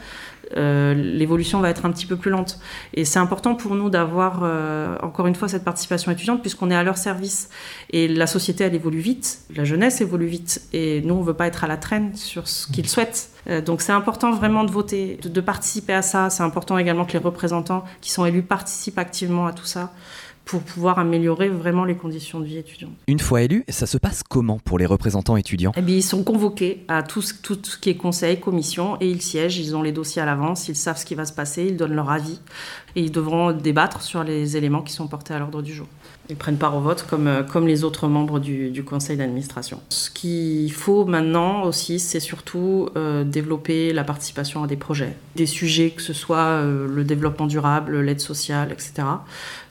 [0.55, 2.59] euh, l'évolution va être un petit peu plus lente.
[2.93, 6.75] Et c'est important pour nous d'avoir, euh, encore une fois, cette participation étudiante, puisqu'on est
[6.75, 7.49] à leur service.
[7.89, 11.33] Et la société, elle évolue vite, la jeunesse évolue vite, et nous, on ne veut
[11.33, 13.29] pas être à la traîne sur ce qu'ils souhaitent.
[13.49, 16.29] Euh, donc c'est important vraiment de voter, de, de participer à ça.
[16.29, 19.91] C'est important également que les représentants qui sont élus participent activement à tout ça
[20.47, 22.93] pour pouvoir améliorer vraiment les conditions de vie étudiante.
[23.07, 25.73] Une fois élus, ça se passe comment pour les représentants étudiants?
[25.75, 29.09] Eh bien, Ils sont convoqués à tout ce, tout ce qui est conseil, commission, et
[29.09, 31.65] ils siègent, ils ont les dossiers à l'avance, ils savent ce qui va se passer,
[31.65, 32.39] ils donnent leur avis,
[32.95, 35.87] et ils devront débattre sur les éléments qui sont portés à l'ordre du jour.
[36.29, 39.79] Ils prennent part au vote comme, comme les autres membres du, du conseil d'administration.
[39.89, 45.45] Ce qu'il faut maintenant aussi, c'est surtout euh, développer la participation à des projets, des
[45.45, 49.03] sujets que ce soit euh, le développement durable, l'aide sociale, etc.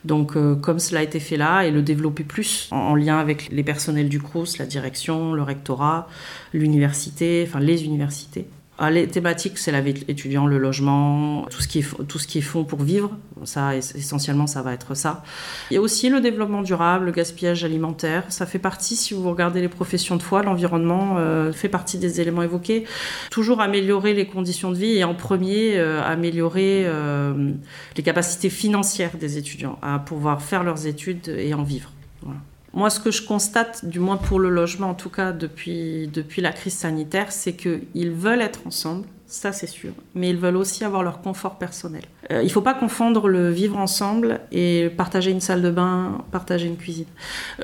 [0.05, 3.19] Donc, euh, comme cela a été fait là, et le développer plus en, en lien
[3.19, 6.09] avec les personnels du CRUS, la direction, le rectorat,
[6.53, 8.47] l'université, enfin les universités.
[8.79, 12.27] Ah, les thématiques, c'est la vie étudiant, le logement, tout ce qui est, tout ce
[12.27, 13.11] qui est fonds pour vivre.
[13.45, 15.25] Ça, essentiellement, ça va être ça.
[15.71, 18.25] Il y a aussi le développement durable, le gaspillage alimentaire.
[18.29, 22.21] Ça fait partie, si vous regardez les professions de foi, l'environnement euh, fait partie des
[22.21, 22.85] éléments évoqués.
[23.31, 27.53] Toujours améliorer les conditions de vie et en premier, euh, améliorer euh,
[27.97, 31.93] les capacités financières des étudiants à pouvoir faire leurs études et en vivre.
[32.21, 32.41] Voilà.
[32.77, 36.43] Moi, ce que je constate, du moins pour le logement, en tout cas depuis, depuis
[36.43, 40.85] la crise sanitaire, c'est qu'ils veulent être ensemble, ça c'est sûr, mais ils veulent aussi
[40.85, 42.03] avoir leur confort personnel.
[42.31, 46.19] Euh, il ne faut pas confondre le vivre ensemble et partager une salle de bain,
[46.31, 47.07] partager une cuisine.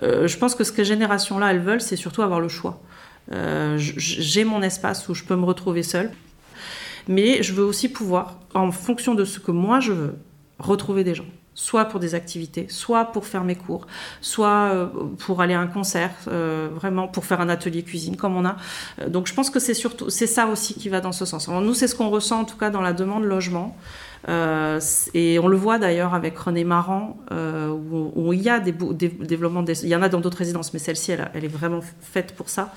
[0.02, 2.80] Euh, je pense que ce que génération-là, elles veulent, c'est surtout avoir le choix.
[3.32, 6.10] Euh, J'ai mon espace où je peux me retrouver seule,
[7.06, 10.14] mais je veux aussi pouvoir, en fonction de ce que moi je veux,
[10.58, 13.86] retrouver des gens soit pour des activités, soit pour faire mes cours,
[14.20, 14.86] soit euh,
[15.18, 18.56] pour aller à un concert, euh, vraiment pour faire un atelier cuisine comme on a.
[19.00, 21.48] Euh, donc je pense que c'est surtout c'est ça aussi qui va dans ce sens.
[21.48, 23.76] Nous c'est ce qu'on ressent en tout cas dans la demande logement.
[24.28, 29.64] Et on le voit d'ailleurs avec René Marant, euh, où, il y a des, développements,
[29.64, 32.72] il y en a dans d'autres résidences, mais celle-ci, elle, est vraiment faite pour ça,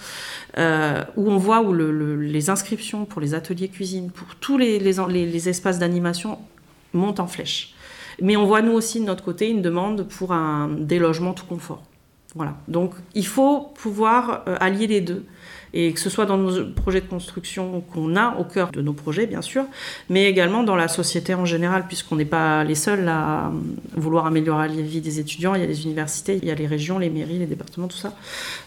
[0.57, 5.47] où on voit où le, le, les inscriptions pour les ateliers cuisine, pour tous les
[5.47, 6.39] espaces d'animation
[6.93, 7.74] montent en flèche.
[8.21, 11.83] Mais on voit nous aussi de notre côté une demande pour un délogement tout confort.
[12.35, 12.55] Voilà.
[12.67, 15.25] Donc il faut pouvoir euh, allier les deux.
[15.77, 18.93] Et que ce soit dans nos projets de construction qu'on a au cœur de nos
[18.93, 19.65] projets, bien sûr,
[20.09, 23.51] mais également dans la société en général, puisqu'on n'est pas les seuls à
[23.93, 25.53] vouloir améliorer la vie des étudiants.
[25.53, 27.97] Il y a les universités, il y a les régions, les mairies, les départements, tout
[27.97, 28.13] ça.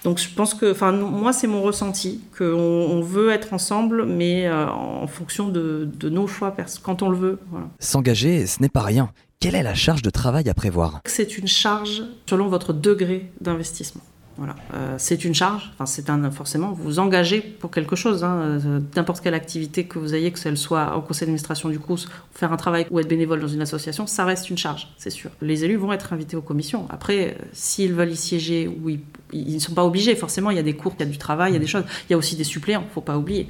[0.04, 4.46] Donc je pense que, enfin, moi, c'est mon ressenti, qu'on on veut être ensemble, mais
[4.46, 7.38] euh, en fonction de, de, nos choix, quand on le veut.
[7.50, 7.68] Voilà.
[7.80, 9.10] S'engager, ce n'est pas rien.
[9.40, 11.00] Quelle est la charge de travail à prévoir?
[11.04, 14.02] C'est une charge selon votre degré d'investissement.
[14.38, 15.68] Voilà, euh, c'est une charge.
[15.74, 18.22] Enfin, c'est un forcément vous vous engagez pour quelque chose.
[18.22, 21.80] Hein, euh, N'importe quelle activité que vous ayez, que ce soit au conseil d'administration du
[21.80, 25.10] CRUS, faire un travail ou être bénévole dans une association, ça reste une charge, c'est
[25.10, 25.32] sûr.
[25.42, 26.86] Les élus vont être invités aux commissions.
[26.88, 30.14] Après, euh, s'ils veulent y siéger ou ils, ne sont pas obligés.
[30.14, 31.66] Forcément, il y a des cours, il y a du travail, il y a des
[31.66, 31.84] choses.
[32.08, 33.48] Il y a aussi des suppléants, faut pas oublier.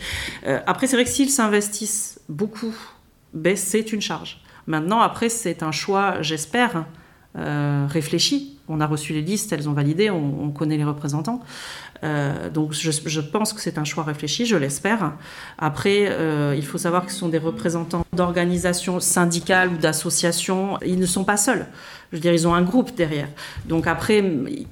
[0.67, 2.75] Après, c'est vrai que s'ils s'investissent beaucoup,
[3.35, 4.41] ben, c'est une charge.
[4.67, 6.87] Maintenant, après, c'est un choix, j'espère,
[7.39, 8.59] euh, réfléchi.
[8.69, 11.41] On a reçu les listes, elles ont validé, on, on connaît les représentants.
[12.05, 15.15] Euh, donc je, je, pense que c'est un choix réfléchi, je l'espère.
[15.59, 20.79] Après, euh, il faut savoir que ce sont des représentants d'organisations syndicales ou d'associations.
[20.85, 21.67] Ils ne sont pas seuls.
[22.11, 23.29] Je veux dire, ils ont un groupe derrière.
[23.67, 24.25] Donc après,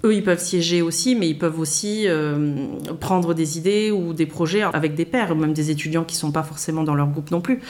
[0.05, 2.67] eux, ils peuvent siéger aussi, mais ils peuvent aussi euh,
[2.99, 6.21] prendre des idées ou des projets avec des pairs, ou même des étudiants qui ne
[6.21, 7.61] sont pas forcément dans leur groupe non plus.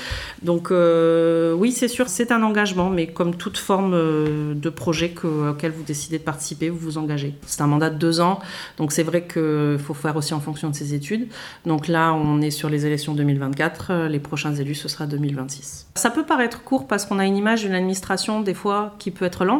[0.42, 5.10] Donc euh, oui, c'est sûr, c'est un engagement, mais comme toute forme euh, de projet
[5.10, 7.34] que, auquel vous décidez de participer, vous vous engagez.
[7.46, 8.38] C'est un mandat de deux ans,
[8.78, 11.26] donc c'est vrai qu'il faut faire aussi en fonction de ses études.
[11.64, 15.88] Donc là, on est sur les élections 2024, les prochains élus, ce sera 2026.
[15.96, 19.24] Ça peut paraître court parce qu'on a une image d'une administration, des fois, qui peut
[19.24, 19.55] être lente.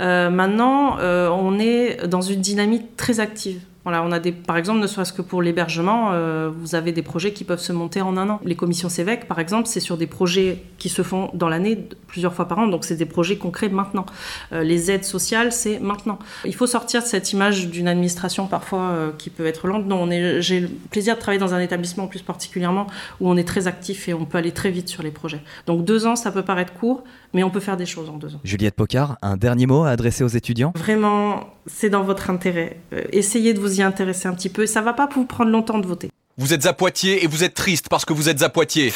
[0.00, 3.60] Euh, maintenant, euh, on est dans une dynamique très active.
[3.84, 7.02] Voilà, on a des, par exemple, ne serait-ce que pour l'hébergement, euh, vous avez des
[7.02, 8.40] projets qui peuvent se monter en un an.
[8.44, 12.32] Les commissions CEVEC, par exemple, c'est sur des projets qui se font dans l'année plusieurs
[12.32, 14.06] fois par an, donc c'est des projets concrets maintenant.
[14.52, 16.18] Euh, les aides sociales, c'est maintenant.
[16.44, 19.86] Il faut sortir de cette image d'une administration parfois euh, qui peut être lente.
[19.86, 20.08] Non,
[20.40, 22.86] j'ai le plaisir de travailler dans un établissement plus particulièrement
[23.20, 25.42] où on est très actif et on peut aller très vite sur les projets.
[25.66, 28.34] Donc deux ans, ça peut paraître court, mais on peut faire des choses en deux
[28.34, 28.40] ans.
[28.44, 30.72] Juliette Pocard, un dernier mot à adresser aux étudiants?
[30.76, 32.78] Vraiment, c'est dans votre intérêt.
[33.12, 34.66] essayez de vous y intéresser un petit peu.
[34.66, 36.10] Ça va pas vous prendre longtemps de voter.
[36.36, 38.92] Vous êtes à Poitiers et vous êtes triste parce que vous êtes à Poitiers.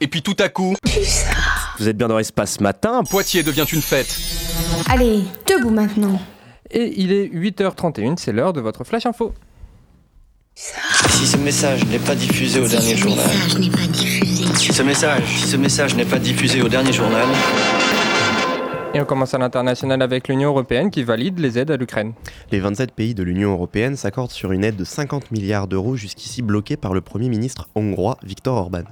[0.00, 0.76] Et puis tout à coup.
[1.78, 3.02] Vous êtes bien dans l'espace matin.
[3.02, 4.16] Poitiers devient une fête.
[4.88, 6.20] Allez, debout maintenant.
[6.70, 9.34] Et il est 8h31, c'est l'heure de votre flash info.
[10.54, 13.30] Si ce message n'est pas diffusé au dernier journal.
[14.54, 17.26] Si ce message, si ce message n'est pas diffusé au dernier journal.
[18.96, 22.14] Et on commence à l'international avec l'Union européenne qui valide les aides à l'Ukraine.
[22.50, 26.40] Les 27 pays de l'Union européenne s'accordent sur une aide de 50 milliards d'euros jusqu'ici
[26.40, 28.84] bloquée par le Premier ministre hongrois Viktor Orban,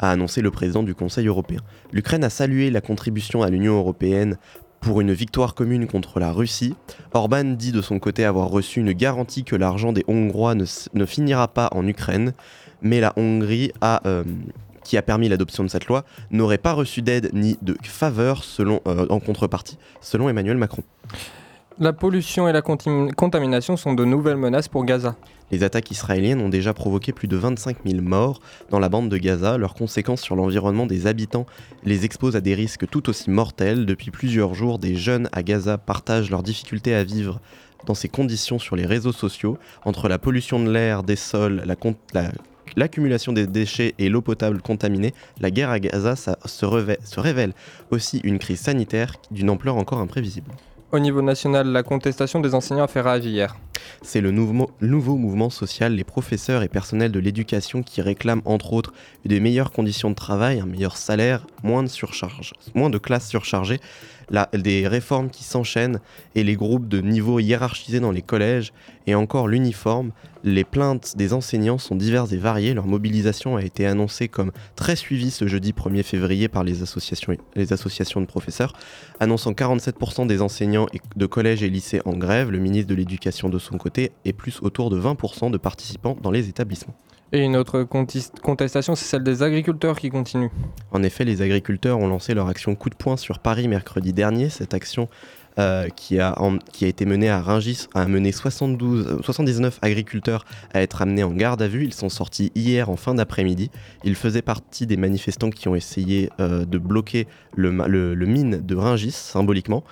[0.00, 1.60] a annoncé le président du Conseil européen.
[1.92, 4.38] L'Ukraine a salué la contribution à l'Union européenne
[4.80, 6.74] pour une victoire commune contre la Russie.
[7.14, 11.46] Orban dit de son côté avoir reçu une garantie que l'argent des Hongrois ne, finira
[11.46, 12.32] pas en Ukraine,
[12.82, 14.00] mais la Hongrie a...
[14.04, 14.24] Euh,
[14.88, 18.80] qui a permis l'adoption de cette loi, n'aurait pas reçu d'aide ni de faveur selon,
[18.86, 20.82] euh, en contrepartie, selon Emmanuel Macron.
[21.78, 25.14] La pollution et la contamination sont de nouvelles menaces pour Gaza.
[25.50, 29.18] Les attaques israéliennes ont déjà provoqué plus de 25 000 morts dans la bande de
[29.18, 29.58] Gaza.
[29.58, 31.44] Leurs conséquences sur l'environnement des habitants
[31.84, 33.84] les exposent à des risques tout aussi mortels.
[33.84, 37.40] Depuis plusieurs jours, des jeunes à Gaza partagent leurs difficultés à vivre
[37.86, 39.58] dans ces conditions sur les réseaux sociaux.
[39.84, 41.76] Entre la pollution de l'air, des sols, la,
[42.14, 42.32] la
[42.76, 47.52] l'accumulation des déchets et l'eau potable contaminée, la guerre à Gaza se, révèle,
[47.90, 50.50] aussi une crise sanitaire d'une ampleur encore imprévisible.
[50.90, 53.56] Au niveau national, la contestation des enseignants a fait réagir hier.
[54.00, 58.94] C'est le nouveau, mouvement social, les professeurs et personnels de l'éducation qui réclament entre autres
[59.26, 63.80] des meilleures conditions de travail, un meilleur salaire, moins de surcharge, moins de classes surchargées,
[64.54, 66.00] des réformes qui s'enchaînent
[66.34, 68.72] et les groupes de niveau hiérarchisés dans les collèges
[69.06, 70.12] et encore l'uniforme.
[70.48, 72.72] Les plaintes des enseignants sont diverses et variées.
[72.72, 77.36] Leur mobilisation a été annoncée comme très suivie ce jeudi 1er février par les associations,
[77.54, 78.72] les associations de professeurs,
[79.20, 82.50] annonçant 47% des enseignants de collèges et lycées en grève.
[82.50, 86.30] Le ministre de l'Éducation de son côté est plus autour de 20% de participants dans
[86.30, 86.94] les établissements.
[87.30, 90.50] Et une autre contestation, c'est celle des agriculteurs qui continue.
[90.92, 94.48] En effet, les agriculteurs ont lancé leur action coup de poing sur Paris mercredi dernier.
[94.48, 95.10] Cette action
[95.58, 96.34] euh, qui, a
[96.82, 101.68] été menée à Rungis a amené 72, 79 agriculteurs à être amenés en garde à
[101.68, 101.84] vue.
[101.84, 103.70] Ils sont sortis hier en fin d'après-midi.
[104.04, 107.70] Ils faisaient partie des manifestants qui ont essayé euh, de bloquer le,
[108.26, 109.82] mine de Rungis symboliquement.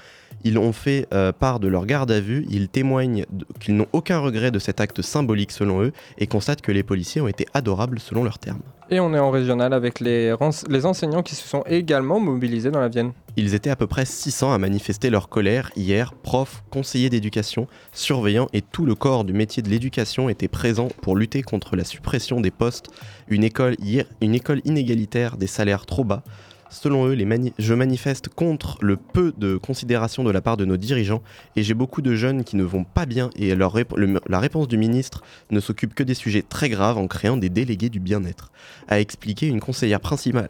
[0.47, 3.27] Ils ont fait euh, part de leur garde à vue, ils témoignent
[3.59, 7.21] qu'ils n'ont aucun regret de cet acte symbolique selon eux et constatent que les policiers
[7.21, 8.61] ont été adorables selon leurs termes.
[8.89, 10.33] Et on est en régional avec les,
[10.69, 13.11] les enseignants qui se sont également mobilisés dans la Vienne.
[13.37, 16.15] Ils étaient à peu près 600 à manifester leur colère hier.
[16.15, 21.17] Profs, conseillers d'éducation, surveillants et tout le corps du métier de l'éducation étaient présents pour
[21.17, 22.87] lutter contre la suppression des postes,
[23.27, 23.77] une école,
[24.21, 26.23] une école inégalitaire, des salaires trop bas.
[26.71, 27.17] Selon eux,
[27.59, 31.23] je manifeste contre le peu de considération de la part de nos dirigeants
[31.57, 35.23] et j'ai beaucoup de jeunes qui ne vont pas bien et la réponse du ministre
[35.51, 38.53] ne s'occupe que des sujets très graves en créant des délégués du bien-être,
[38.89, 40.49] a expliqué une conseillère principale,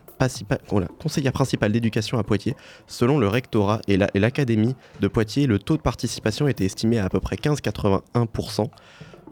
[0.98, 2.56] conseillère principale d'éducation à Poitiers.
[2.86, 7.08] Selon le rectorat et l'académie de Poitiers, le taux de participation était estimé à à
[7.08, 8.68] peu près 15,81%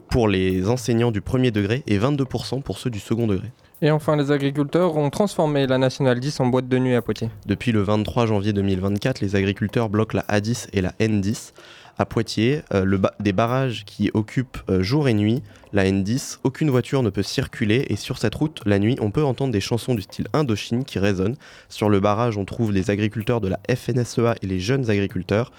[0.09, 3.51] pour les enseignants du premier degré et 22% pour ceux du second degré.
[3.81, 7.29] Et enfin, les agriculteurs ont transformé la Nationale 10 en boîte de nuit à Poitiers.
[7.45, 11.51] Depuis le 23 janvier 2024, les agriculteurs bloquent la A10 et la N10
[11.97, 15.41] à Poitiers, euh, des barrages qui occupent euh, jour et nuit
[15.73, 16.39] la N10.
[16.43, 19.61] Aucune voiture ne peut circuler et sur cette route, la nuit, on peut entendre des
[19.61, 21.35] chansons du style Indochine qui résonnent.
[21.69, 25.51] Sur le barrage, on trouve les agriculteurs de la FNSEA et les jeunes agriculteurs.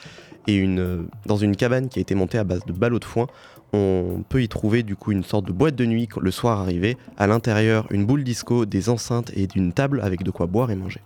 [0.46, 3.05] Et une, euh, dans une cabane qui a été montée à base de ballots de
[3.05, 3.26] foin,
[3.72, 6.96] on peut y trouver du coup une sorte de boîte de nuit le soir arrivé.
[7.16, 10.76] À l'intérieur, une boule disco, des enceintes et d'une table avec de quoi boire et
[10.76, 11.00] manger.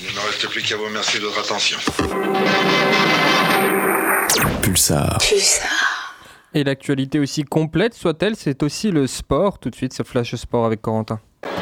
[0.00, 1.78] Il ne me reste plus qu'à vous remercier de votre attention.
[4.62, 5.18] Pulsar.
[5.18, 6.16] Pulsar.
[6.52, 9.58] Et l'actualité aussi complète soit-elle, c'est aussi le sport.
[9.58, 11.20] Tout de suite, ce flash sport avec Corentin.
[11.42, 11.56] L'Express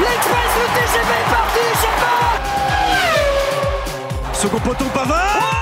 [0.00, 1.64] L'Express, le TGV est parti,
[4.32, 5.53] je Second poteau Pavard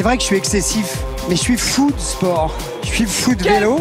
[0.00, 0.96] c'est vrai que je suis excessif,
[1.28, 2.54] mais je suis fou de sport.
[2.82, 3.76] Je suis fou de vélo.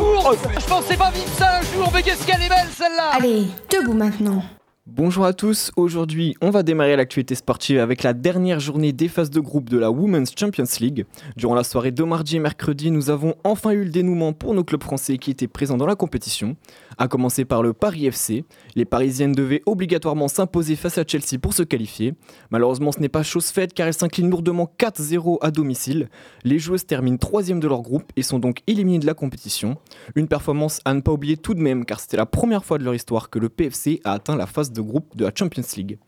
[0.60, 3.93] Je pensais pas vivre ça un jour, mais qu'est-ce qu'elle est belle celle-là Allez, debout
[3.93, 4.43] maintenant.
[4.91, 9.29] Bonjour à tous, aujourd'hui on va démarrer l'actualité sportive avec la dernière journée des phases
[9.29, 11.05] de groupe de la Women's Champions League.
[11.37, 14.63] Durant la soirée de mardi et mercredi, nous avons enfin eu le dénouement pour nos
[14.63, 16.57] clubs français qui étaient présents dans la compétition.
[16.97, 21.53] A commencer par le Paris FC, les Parisiennes devaient obligatoirement s'imposer face à Chelsea pour
[21.53, 22.15] se qualifier.
[22.49, 26.09] Malheureusement ce n'est pas chose faite car elles s'inclinent lourdement 4-0 à domicile.
[26.43, 29.77] Les joueuses terminent troisième de leur groupe et sont donc éliminées de la compétition.
[30.15, 32.83] Une performance à ne pas oublier tout de même car c'était la première fois de
[32.83, 35.99] leur histoire que le PFC a atteint la phase de groupe de la Champions League.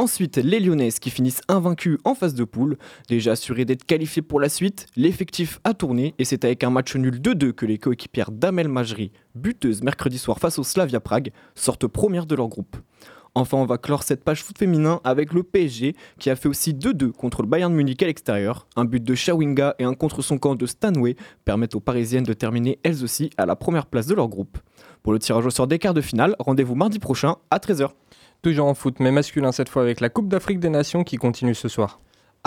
[0.00, 2.78] Ensuite, les Lyonnaises qui finissent invaincus en phase de poule.
[3.08, 6.94] Déjà assurés d'être qualifiés pour la suite, l'effectif a tourné et c'est avec un match
[6.94, 11.88] nul 2-2 que les coéquipières d'Amel Majri, buteuse mercredi soir face au Slavia Prague, sortent
[11.88, 12.76] premières de leur groupe.
[13.34, 16.74] Enfin, on va clore cette page foot féminin avec le PSG qui a fait aussi
[16.74, 18.68] 2-2 contre le Bayern Munich à l'extérieur.
[18.76, 22.32] Un but de Shawinga et un contre son camp de Stanway permettent aux Parisiennes de
[22.32, 24.58] terminer elles aussi à la première place de leur groupe.
[25.02, 27.90] Pour le tirage au sort des quarts de finale, rendez-vous mardi prochain à 13h.
[28.42, 31.54] Toujours en foot, mais masculin cette fois avec la Coupe d'Afrique des Nations qui continue
[31.54, 32.00] ce soir.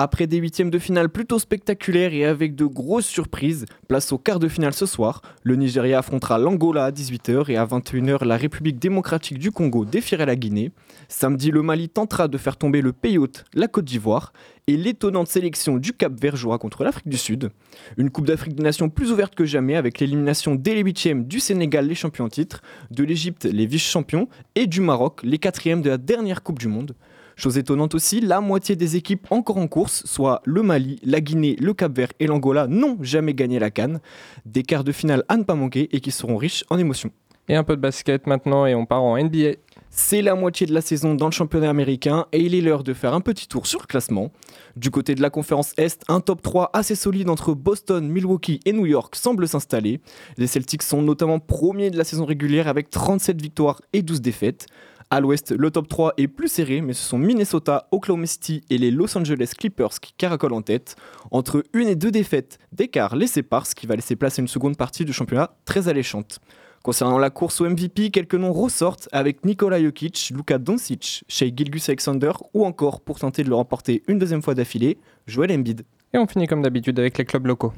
[0.03, 4.39] Après des huitièmes de finale plutôt spectaculaires et avec de grosses surprises, place au quart
[4.39, 5.21] de finale ce soir.
[5.43, 10.25] Le Nigeria affrontera l'Angola à 18h et à 21h la République démocratique du Congo défiera
[10.25, 10.71] la Guinée.
[11.07, 14.33] Samedi, le Mali tentera de faire tomber le pays hôte, la Côte d'Ivoire,
[14.65, 17.51] et l'étonnante sélection du Cap Vert contre l'Afrique du Sud.
[17.95, 21.39] Une Coupe d'Afrique des Nations plus ouverte que jamais avec l'élimination dès les huitièmes du
[21.39, 25.91] Sénégal, les champions en titre, de l'Égypte, les vice-champions, et du Maroc, les quatrièmes de
[25.91, 26.95] la dernière Coupe du Monde.
[27.41, 31.55] Chose étonnante aussi, la moitié des équipes encore en course, soit le Mali, la Guinée,
[31.59, 33.99] le Cap-Vert et l'Angola, n'ont jamais gagné la Cannes.
[34.45, 37.09] Des quarts de finale à ne pas manquer et qui seront riches en émotions.
[37.49, 39.53] Et un peu de basket maintenant et on part en NBA.
[39.89, 42.93] C'est la moitié de la saison dans le championnat américain et il est l'heure de
[42.93, 44.31] faire un petit tour sur le classement.
[44.75, 48.71] Du côté de la conférence Est, un top 3 assez solide entre Boston, Milwaukee et
[48.71, 49.99] New York semble s'installer.
[50.37, 54.67] Les Celtics sont notamment premiers de la saison régulière avec 37 victoires et 12 défaites.
[55.13, 58.77] À l'ouest, le top 3 est plus serré, mais ce sont Minnesota, Oklahoma City et
[58.77, 60.95] les Los Angeles Clippers qui caracolent en tête.
[61.31, 64.47] Entre une et deux défaites d'écart les séparent, ce qui va laisser place à une
[64.47, 66.39] seconde partie du championnat très alléchante.
[66.81, 71.89] Concernant la course au MVP, quelques noms ressortent avec Nikola Jokic, Luka Doncic, Shea Gilgus
[71.89, 74.97] Alexander ou encore, pour tenter de le remporter une deuxième fois d'affilée,
[75.27, 75.83] Joel Embiid.
[76.13, 77.73] Et on finit comme d'habitude avec les clubs locaux.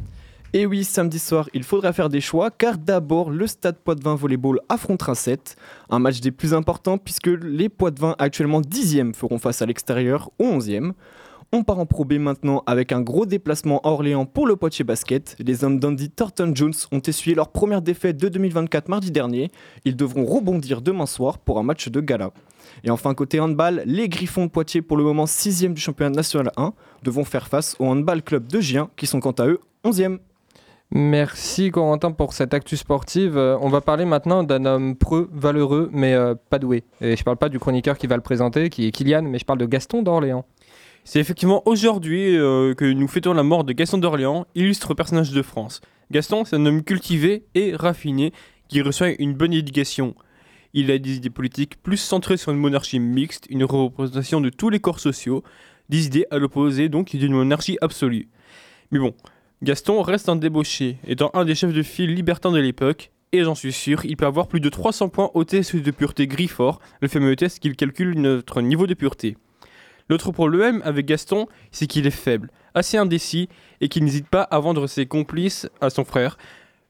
[0.56, 4.60] Et oui, samedi soir, il faudra faire des choix car d'abord, le Stade Poitvin Volleyball
[4.70, 5.56] affrontera 7.
[5.90, 10.44] Un match des plus importants puisque les Poitvin actuellement 10e feront face à l'extérieur au
[10.44, 10.92] 11e.
[11.52, 15.36] On part en Pro maintenant avec un gros déplacement à Orléans pour le Poitiers Basket.
[15.40, 19.50] Les hommes d'Andy Thornton Jones ont essuyé leur première défaite de 2024 mardi dernier.
[19.86, 22.30] Ils devront rebondir demain soir pour un match de gala.
[22.84, 26.52] Et enfin, côté handball, les Griffons de Poitiers, pour le moment 6e du championnat national
[26.58, 30.20] 1, devront faire face au handball club de Gien qui sont quant à eux 11e.
[30.96, 33.36] Merci Corentin pour cette actu sportive.
[33.36, 36.84] Euh, on va parler maintenant d'un homme preux, valeureux, mais euh, pas doué.
[37.02, 39.46] Et je parle pas du chroniqueur qui va le présenter, qui est Kylian, mais je
[39.46, 40.46] parle de Gaston d'Orléans.
[41.04, 45.42] C'est effectivement aujourd'hui euh, que nous fêtons la mort de Gaston d'Orléans, illustre personnage de
[45.42, 45.82] France.
[46.12, 48.32] Gaston, c'est un homme cultivé et raffiné
[48.68, 50.14] qui reçoit une bonne éducation.
[50.76, 54.70] Il a des idées politiques plus centrées sur une monarchie mixte, une représentation de tous
[54.70, 55.44] les corps sociaux,
[55.90, 58.30] des idées à l'opposé donc d'une monarchie absolue.
[58.92, 59.16] Mais bon,
[59.64, 63.56] Gaston reste un débauché, étant un des chefs de file libertins de l'époque, et j'en
[63.56, 67.08] suis sûr, il peut avoir plus de 300 points au test de pureté Grifford, le
[67.08, 69.38] fameux test qui calcule notre niveau de pureté.
[70.10, 73.48] L'autre problème avec Gaston, c'est qu'il est faible, assez indécis,
[73.80, 76.38] et qu'il n'hésite pas à vendre ses complices à son frère,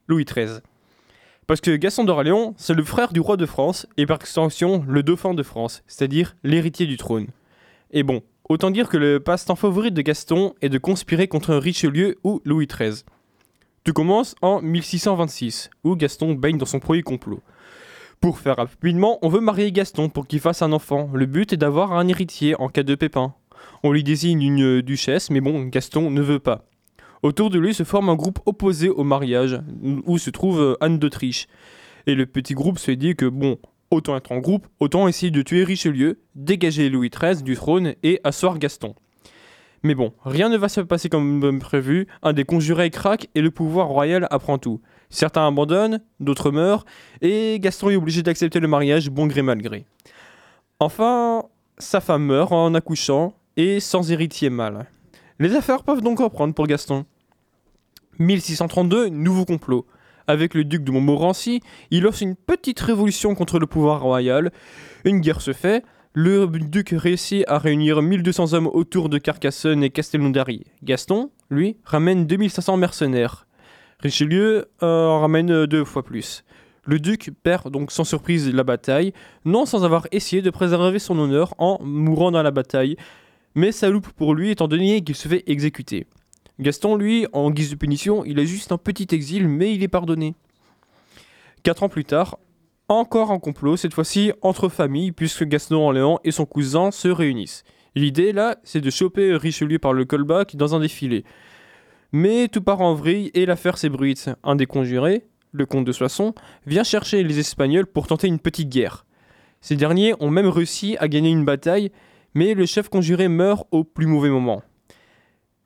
[0.08, 0.58] Louis XIII.
[1.46, 5.04] Parce que Gaston d'Orléans, c'est le frère du roi de France, et par extension le
[5.04, 7.28] dauphin de France, c'est-à-dire l'héritier du trône.
[7.92, 12.18] Et bon, Autant dire que le passe-temps favori de Gaston est de conspirer contre Richelieu
[12.24, 13.02] ou Louis XIII.
[13.84, 17.40] Tout commence en 1626, où Gaston baigne dans son premier complot.
[18.20, 21.08] Pour faire rapidement, on veut marier Gaston pour qu'il fasse un enfant.
[21.14, 23.34] Le but est d'avoir un héritier en cas de pépin.
[23.82, 26.66] On lui désigne une duchesse, mais bon, Gaston ne veut pas.
[27.22, 29.58] Autour de lui se forme un groupe opposé au mariage,
[30.04, 31.46] où se trouve Anne d'Autriche.
[32.06, 33.56] Et le petit groupe se dit que bon,
[33.90, 38.20] Autant être en groupe, autant essayer de tuer Richelieu, dégager Louis XIII du trône et
[38.24, 38.94] asseoir Gaston.
[39.82, 43.50] Mais bon, rien ne va se passer comme prévu, un des conjurés craque et le
[43.50, 44.80] pouvoir royal apprend tout.
[45.10, 46.86] Certains abandonnent, d'autres meurent,
[47.20, 49.84] et Gaston est obligé d'accepter le mariage bon gré mal gré.
[50.80, 51.44] Enfin,
[51.78, 54.86] sa femme meurt en accouchant, et sans héritier mâle.
[55.38, 57.04] Les affaires peuvent donc reprendre pour Gaston.
[58.18, 59.86] 1632, nouveau complot
[60.26, 61.60] avec le duc de Montmorency,
[61.90, 64.52] il lance une petite révolution contre le pouvoir royal.
[65.04, 65.84] Une guerre se fait.
[66.12, 70.64] Le duc réussit à réunir 1200 hommes autour de Carcassonne et Castelnaudary.
[70.84, 73.46] Gaston, lui, ramène 2500 mercenaires.
[73.98, 76.44] Richelieu en ramène deux fois plus.
[76.86, 79.12] Le duc perd donc sans surprise la bataille,
[79.44, 82.96] non sans avoir essayé de préserver son honneur en mourant dans la bataille,
[83.54, 86.06] mais ça loupe pour lui étant donné qu'il se fait exécuter.
[86.60, 89.88] Gaston, lui, en guise de punition, il a juste un petit exil, mais il est
[89.88, 90.34] pardonné.
[91.64, 92.38] Quatre ans plus tard,
[92.88, 97.64] encore un complot, cette fois-ci entre familles, puisque Gaston Orléans et son cousin se réunissent.
[97.96, 101.24] L'idée là, c'est de choper Richelieu par le callback dans un défilé.
[102.12, 104.30] Mais tout part en vrille et l'affaire s'ébruite.
[104.44, 106.34] Un des conjurés, le comte de Soissons,
[106.66, 109.06] vient chercher les Espagnols pour tenter une petite guerre.
[109.60, 111.90] Ces derniers ont même réussi à gagner une bataille,
[112.34, 114.62] mais le chef conjuré meurt au plus mauvais moment.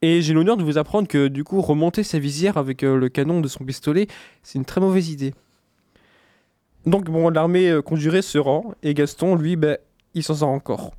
[0.00, 3.08] Et j'ai l'honneur de vous apprendre que du coup, remonter sa visière avec euh, le
[3.08, 4.06] canon de son pistolet,
[4.42, 5.34] c'est une très mauvaise idée.
[6.86, 9.76] Donc bon, l'armée euh, conjurée se rend, et Gaston, lui, ben,
[10.14, 10.92] il s'en sort encore.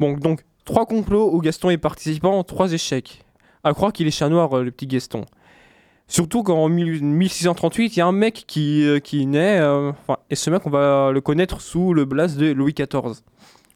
[0.00, 3.24] Bon, donc, trois complots où Gaston est participant, trois échecs.
[3.62, 5.24] À croire qu'il est chat noir, euh, le petit Gaston.
[6.08, 9.60] Surtout qu'en 1638, il y a un mec qui, qui naît,
[10.30, 13.22] et ce mec, on va le connaître sous le blast de Louis XIV.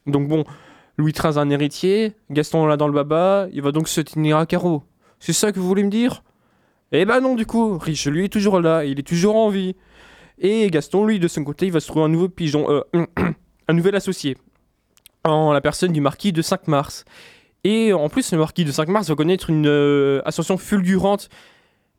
[0.06, 0.44] Donc bon,
[1.00, 4.46] Louis XIII un héritier, Gaston l'a dans le baba, il va donc se tenir à
[4.46, 4.84] carreau.
[5.18, 6.22] C'est ça que vous voulez me dire?
[6.92, 9.76] Eh ben non, du coup, Richelieu est toujours là, il est toujours en vie.
[10.38, 13.06] Et Gaston, lui, de son côté, il va se trouver un nouveau pigeon, euh,
[13.68, 14.36] un nouvel associé,
[15.24, 17.04] en la personne du marquis de 5 mars.
[17.64, 21.28] Et en plus, le marquis de 5 mars va connaître une euh, ascension fulgurante,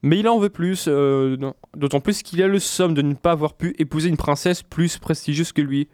[0.01, 1.37] mais il en veut plus, euh,
[1.75, 4.97] d'autant plus qu'il a le somme de ne pas avoir pu épouser une princesse plus
[4.97, 5.87] prestigieuse que lui.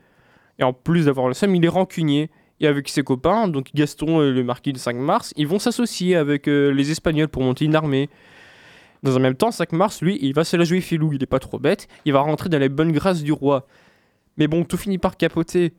[0.59, 4.21] Et en plus d'avoir le somme, il est rancunier et avec ses copains, donc Gaston
[4.23, 7.65] et le marquis de 5 mars, ils vont s'associer avec euh, les Espagnols pour monter
[7.65, 8.09] une armée.
[9.03, 11.27] Dans un même temps, 5 mars, lui, il va se la jouer filou, il est
[11.27, 13.67] pas trop bête, il va rentrer dans les bonnes grâces du roi.
[14.37, 15.73] Mais bon, tout finit par capoter.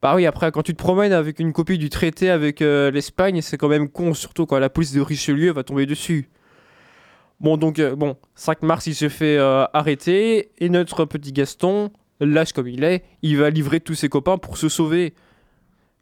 [0.00, 3.42] Bah oui, après, quand tu te promènes avec une copie du traité avec euh, l'Espagne,
[3.42, 6.30] c'est quand même con, surtout quand la police de Richelieu va tomber dessus.
[7.40, 9.36] Bon, donc, euh, bon, 5 mars, il se fait
[9.74, 11.90] arrêter, et notre petit Gaston,
[12.20, 15.14] lâche comme il est, il va livrer tous ses copains pour se sauver.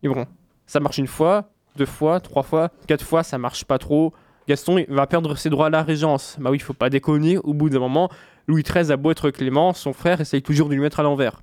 [0.05, 0.26] Et bon,
[0.66, 4.12] ça marche une fois, deux fois, trois fois, quatre fois, ça marche pas trop.
[4.46, 6.36] Gaston va perdre ses droits à la régence.
[6.38, 8.11] Bah oui, il faut pas déconner, au bout d'un moment,
[8.46, 11.40] Louis XIII a beau être clément, son frère essaye toujours de lui mettre à l'envers.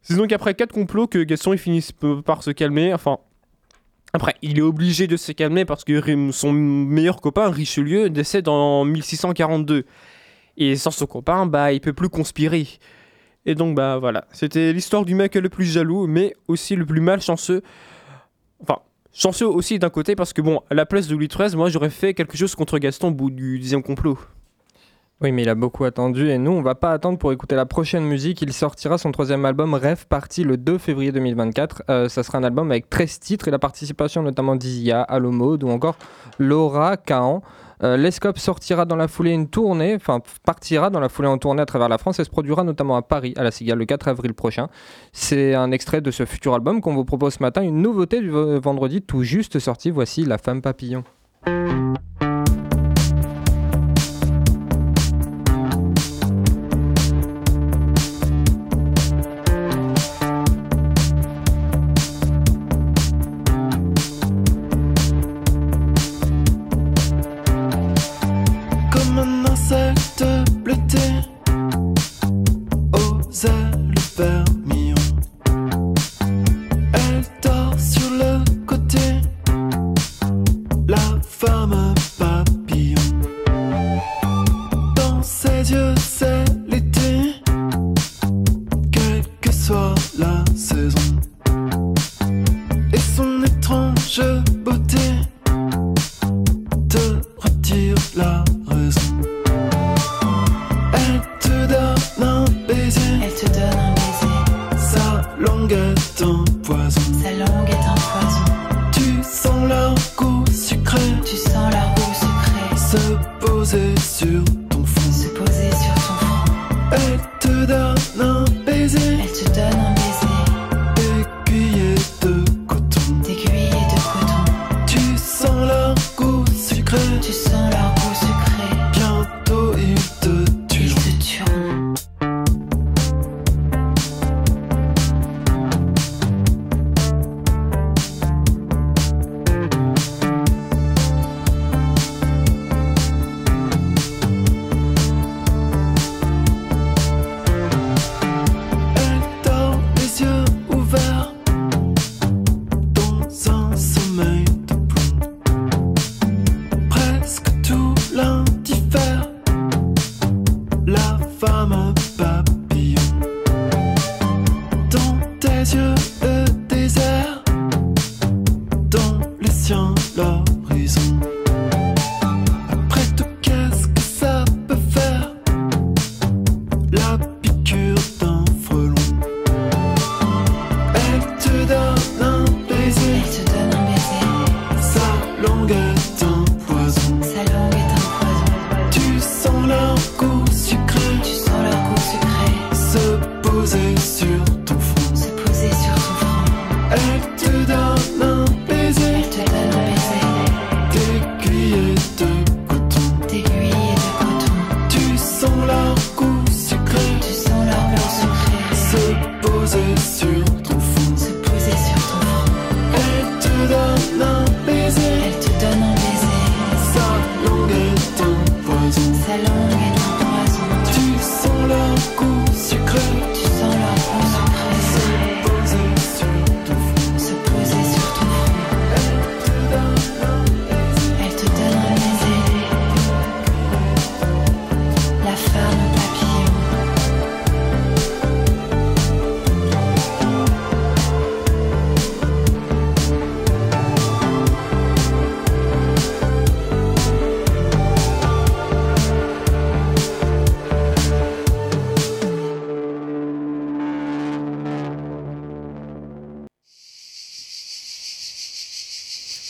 [0.00, 1.86] C'est donc après quatre complots que Gaston il finit
[2.24, 2.92] par se calmer.
[2.92, 3.18] Enfin,
[4.14, 8.84] après, il est obligé de se calmer parce que son meilleur copain, Richelieu, décède en
[8.84, 9.84] 1642.
[10.56, 12.66] Et sans son copain, bah, il peut plus conspirer.
[13.46, 17.00] Et donc, bah voilà, c'était l'histoire du mec le plus jaloux, mais aussi le plus
[17.00, 17.62] malchanceux.
[18.62, 18.78] Enfin,
[19.12, 21.90] chanceux aussi d'un côté, parce que bon, à la place de Louis XIII, moi j'aurais
[21.90, 24.18] fait quelque chose contre Gaston au bout du dixième complot.
[25.20, 27.66] Oui, mais il a beaucoup attendu et nous, on va pas attendre pour écouter la
[27.66, 28.42] prochaine musique.
[28.42, 31.84] Il sortira son troisième album Rêve Parti le 2 février 2024.
[31.88, 35.68] Euh, ça sera un album avec 13 titres et la participation notamment d'Isia, Alomode ou
[35.68, 35.96] encore
[36.38, 37.42] Laura Cahan.
[37.82, 41.62] Euh, L'Escope sortira dans la foulée une tournée, enfin partira dans la foulée en tournée
[41.62, 44.08] à travers la France et se produira notamment à Paris, à la Cigale, le 4
[44.08, 44.68] avril prochain.
[45.12, 48.30] C'est un extrait de ce futur album qu'on vous propose ce matin, une nouveauté du
[48.30, 49.90] vendredi tout juste sorti.
[49.90, 51.04] Voici La Femme Papillon.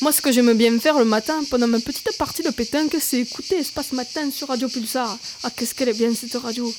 [0.05, 3.21] Moi, ce que j'aime bien faire le matin pendant ma petite partie de pétanque, c'est
[3.21, 5.17] écouter Espace Matin sur Radio Pulsar.
[5.43, 6.71] Ah, qu'est-ce qu'elle est bien cette radio.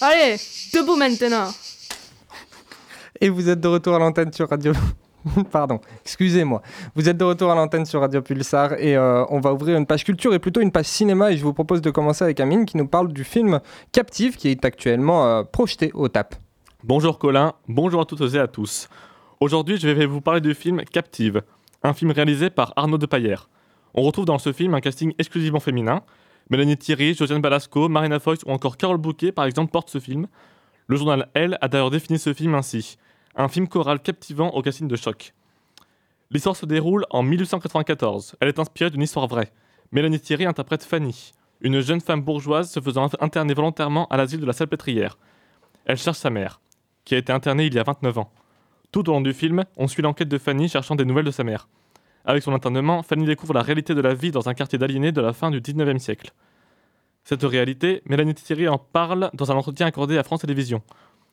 [0.00, 0.36] Allez,
[0.72, 1.52] debout maintenant.
[3.20, 4.72] Et vous êtes de retour à l'antenne sur Radio.
[5.50, 6.62] Pardon, excusez-moi.
[6.94, 9.84] Vous êtes de retour à l'antenne sur Radio Pulsar et euh, on va ouvrir une
[9.84, 11.32] page culture et plutôt une page cinéma.
[11.32, 13.58] Et je vous propose de commencer avec Amine qui nous parle du film
[13.90, 16.36] Captive qui est actuellement euh, projeté au TAP.
[16.84, 18.88] Bonjour Colin, bonjour à toutes et à tous.
[19.40, 21.42] Aujourd'hui, je vais vous parler du film Captive,
[21.82, 23.48] un film réalisé par Arnaud de Paillère.
[23.94, 26.02] On retrouve dans ce film un casting exclusivement féminin.
[26.50, 30.26] Mélanie Thierry, Josiane Balasco, Marina Foïs ou encore Carole Bouquet, par exemple, portent ce film.
[30.86, 32.98] Le journal Elle a d'ailleurs défini ce film ainsi
[33.36, 35.34] un film choral captivant au casting de choc.
[36.30, 38.36] L'histoire se déroule en 1894.
[38.40, 39.52] Elle est inspirée d'une histoire vraie.
[39.92, 44.46] Mélanie Thierry interprète Fanny, une jeune femme bourgeoise se faisant interner volontairement à l'asile de
[44.46, 45.18] la Salpêtrière.
[45.84, 46.60] Elle cherche sa mère,
[47.04, 48.32] qui a été internée il y a 29 ans.
[48.96, 51.44] Tout au long du film, on suit l'enquête de Fanny cherchant des nouvelles de sa
[51.44, 51.68] mère.
[52.24, 55.20] Avec son internement, Fanny découvre la réalité de la vie dans un quartier d'aliénés de
[55.20, 56.30] la fin du 19e siècle.
[57.22, 60.80] Cette réalité, Mélanie Thierry en parle dans un entretien accordé à France Télévisions.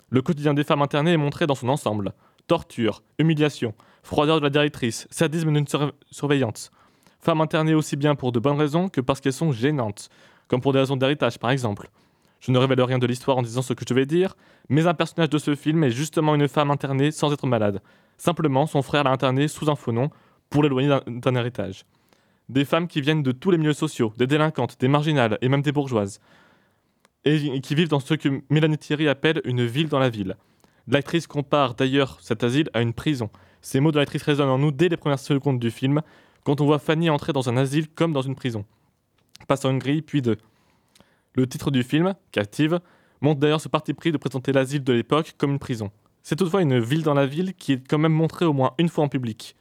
[0.10, 2.12] Le quotidien des femmes internées est montré dans son ensemble.
[2.48, 5.66] Torture, humiliation, froideur de la directrice, sadisme d'une
[6.12, 6.70] surveillante.
[7.22, 10.10] Femmes internées aussi bien pour de bonnes raisons que parce qu'elles sont gênantes,
[10.50, 11.90] comme pour des raisons d'héritage par exemple.
[12.46, 14.36] Je ne révèle rien de l'histoire en disant ce que je vais dire,
[14.68, 17.82] mais un personnage de ce film est justement une femme internée sans être malade.
[18.18, 20.10] Simplement, son frère l'a internée sous un faux nom
[20.50, 21.86] pour l'éloigner d'un héritage.
[22.50, 25.62] Des femmes qui viennent de tous les milieux sociaux, des délinquantes, des marginales et même
[25.62, 26.20] des bourgeoises.
[27.24, 30.36] Et qui vivent dans ce que Mélanie Thierry appelle une ville dans la ville.
[30.90, 33.30] L'actrice compare d'ailleurs cet asile à une prison.
[33.62, 36.02] Ces mots de l'actrice résonnent en nous dès les premières secondes du film,
[36.44, 38.66] quand on voit Fanny entrer dans un asile comme dans une prison.
[39.48, 40.38] Passant une grille, puis deux.
[41.36, 42.80] Le titre du film, Captive,
[43.22, 45.92] montre d'ailleurs ce parti pris de présenter l'asile de l'époque comme une prison.
[46.22, 48.90] C'est toutefois une ville dans la ville qui est quand même montrée au moins une
[48.90, 49.56] fois en public.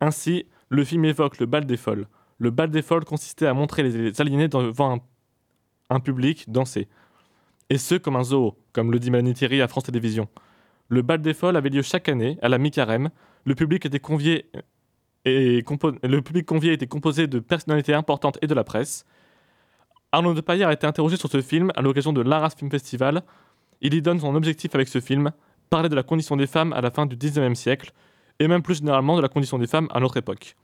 [0.00, 2.06] Ainsi, le film évoque le bal des folles.
[2.38, 5.02] Le bal des folles consistait à montrer les aliénés devant
[5.90, 6.88] un, public danser.
[7.70, 10.28] Et ce, comme un zoo, comme le dit Mélanie Thierry à France Télévisions.
[10.88, 13.10] Le bal des folles avait lieu chaque année, à la mi-carême.
[13.44, 14.50] Le public était convié
[15.24, 15.64] et
[16.02, 19.04] le public convié était composé de personnalités importantes et de la presse.
[20.10, 23.22] Arnaud de Paillard a été interrogé sur ce film à l'occasion de l'Arras Film Festival.
[23.82, 25.32] Il y donne son objectif avec ce film,
[25.68, 27.92] parler de la condition des femmes à la fin du XIXe siècle,
[28.38, 30.56] et même plus généralement de la condition des femmes à notre époque.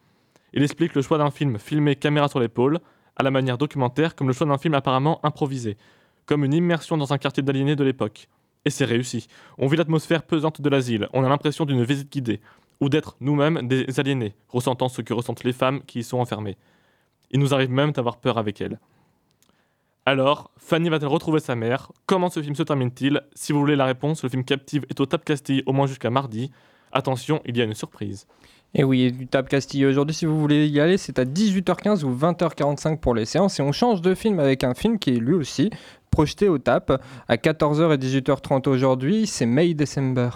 [0.54, 2.80] Il explique le choix d'un film filmé caméra sur l'épaule,
[3.16, 5.76] à la manière documentaire, comme le choix d'un film apparemment improvisé,
[6.24, 8.28] comme une immersion dans un quartier d'aliénés de l'époque.
[8.64, 9.26] Et c'est réussi.
[9.58, 12.40] On vit l'atmosphère pesante de l'asile, on a l'impression d'une visite guidée,
[12.80, 16.56] ou d'être nous-mêmes des aliénés, ressentant ce que ressentent les femmes qui y sont enfermées.
[17.30, 18.78] Il nous arrive même d'avoir peur avec elles.
[20.06, 21.90] Alors, Fanny va-t-elle retrouver sa mère?
[22.04, 23.22] Comment ce film se termine-t-il?
[23.34, 26.10] Si vous voulez la réponse, le film Captive est au Tap Castille au moins jusqu'à
[26.10, 26.50] mardi.
[26.92, 28.26] Attention, il y a une surprise.
[28.74, 32.14] Et oui, du Tap Castille aujourd'hui, si vous voulez y aller, c'est à 18h15 ou
[32.14, 33.58] 20h45 pour les séances.
[33.60, 35.70] Et on change de film avec un film qui est lui aussi
[36.10, 39.26] projeté au Tap à 14h et 18h30 aujourd'hui.
[39.26, 40.28] C'est May December.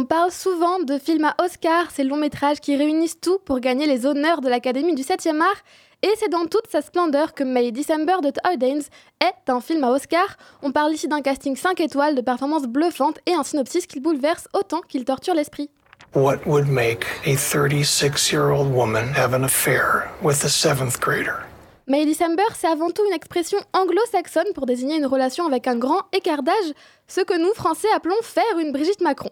[0.00, 3.84] On parle souvent de films à Oscar, ces longs métrages qui réunissent tout pour gagner
[3.88, 5.60] les honneurs de l'Académie du 7e art.
[6.04, 9.90] Et c'est dans toute sa splendeur que May December de Todd est un film à
[9.90, 10.36] Oscar.
[10.62, 14.46] On parle ici d'un casting 5 étoiles, de performances bluffantes et un synopsis qui bouleverse
[14.54, 15.68] autant qu'il torture l'esprit.
[16.14, 21.44] What would make a 36-year-old woman have an affair with a seventh grader?
[21.88, 26.02] May December, c'est avant tout une expression anglo-saxonne pour désigner une relation avec un grand
[26.12, 26.74] écart d'âge,
[27.08, 29.30] ce que nous, Français, appelons faire une Brigitte Macron.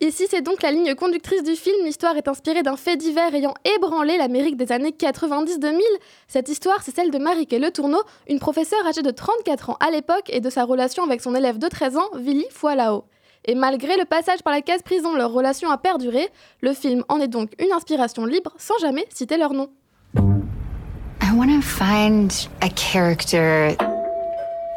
[0.00, 1.84] Ici, c'est donc la ligne conductrice du film.
[1.84, 5.80] L'histoire est inspirée d'un fait divers ayant ébranlé l'Amérique des années 90-2000.
[6.26, 9.90] Cette histoire, c'est celle de Marie-Kay Le Tourneau, une professeure âgée de 34 ans à
[9.90, 13.04] l'époque et de sa relation avec son élève de 13 ans, Willy Foilao.
[13.46, 16.28] Et malgré le passage par la case prison, leur relation a perduré.
[16.60, 19.68] Le film en est donc une inspiration libre sans jamais citer leur nom.
[20.16, 22.32] I want to find
[22.62, 23.76] a character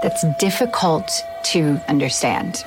[0.01, 1.09] that's difficult
[1.53, 2.63] to understand.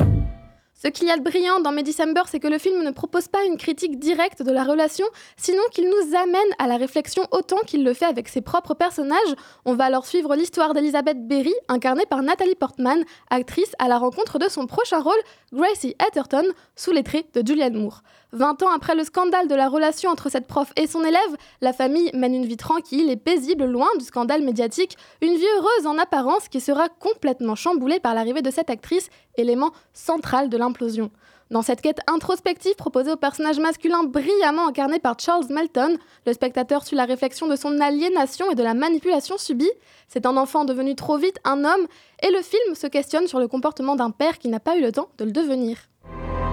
[0.82, 3.44] Ce qu'il y a de brillant dans December, c'est que le film ne propose pas
[3.44, 5.04] une critique directe de la relation,
[5.36, 9.34] sinon qu'il nous amène à la réflexion autant qu'il le fait avec ses propres personnages.
[9.66, 14.38] On va alors suivre l'histoire d'Elizabeth Berry, incarnée par Nathalie Portman, actrice à la rencontre
[14.38, 15.20] de son prochain rôle,
[15.52, 18.02] Gracie Atherton, sous les traits de Julianne Moore.
[18.32, 21.72] 20 ans après le scandale de la relation entre cette prof et son élève, la
[21.72, 25.98] famille mène une vie tranquille et paisible loin du scandale médiatique, une vie heureuse en
[25.98, 31.10] apparence qui sera complètement chamboulée par l'arrivée de cette actrice, élément central de l'implosion.
[31.50, 36.86] Dans cette quête introspective proposée au personnage masculin brillamment incarné par Charles Melton, le spectateur
[36.86, 39.72] suit la réflexion de son aliénation et de la manipulation subie.
[40.06, 41.88] C'est un enfant devenu trop vite un homme,
[42.22, 44.92] et le film se questionne sur le comportement d'un père qui n'a pas eu le
[44.92, 45.78] temps de le devenir.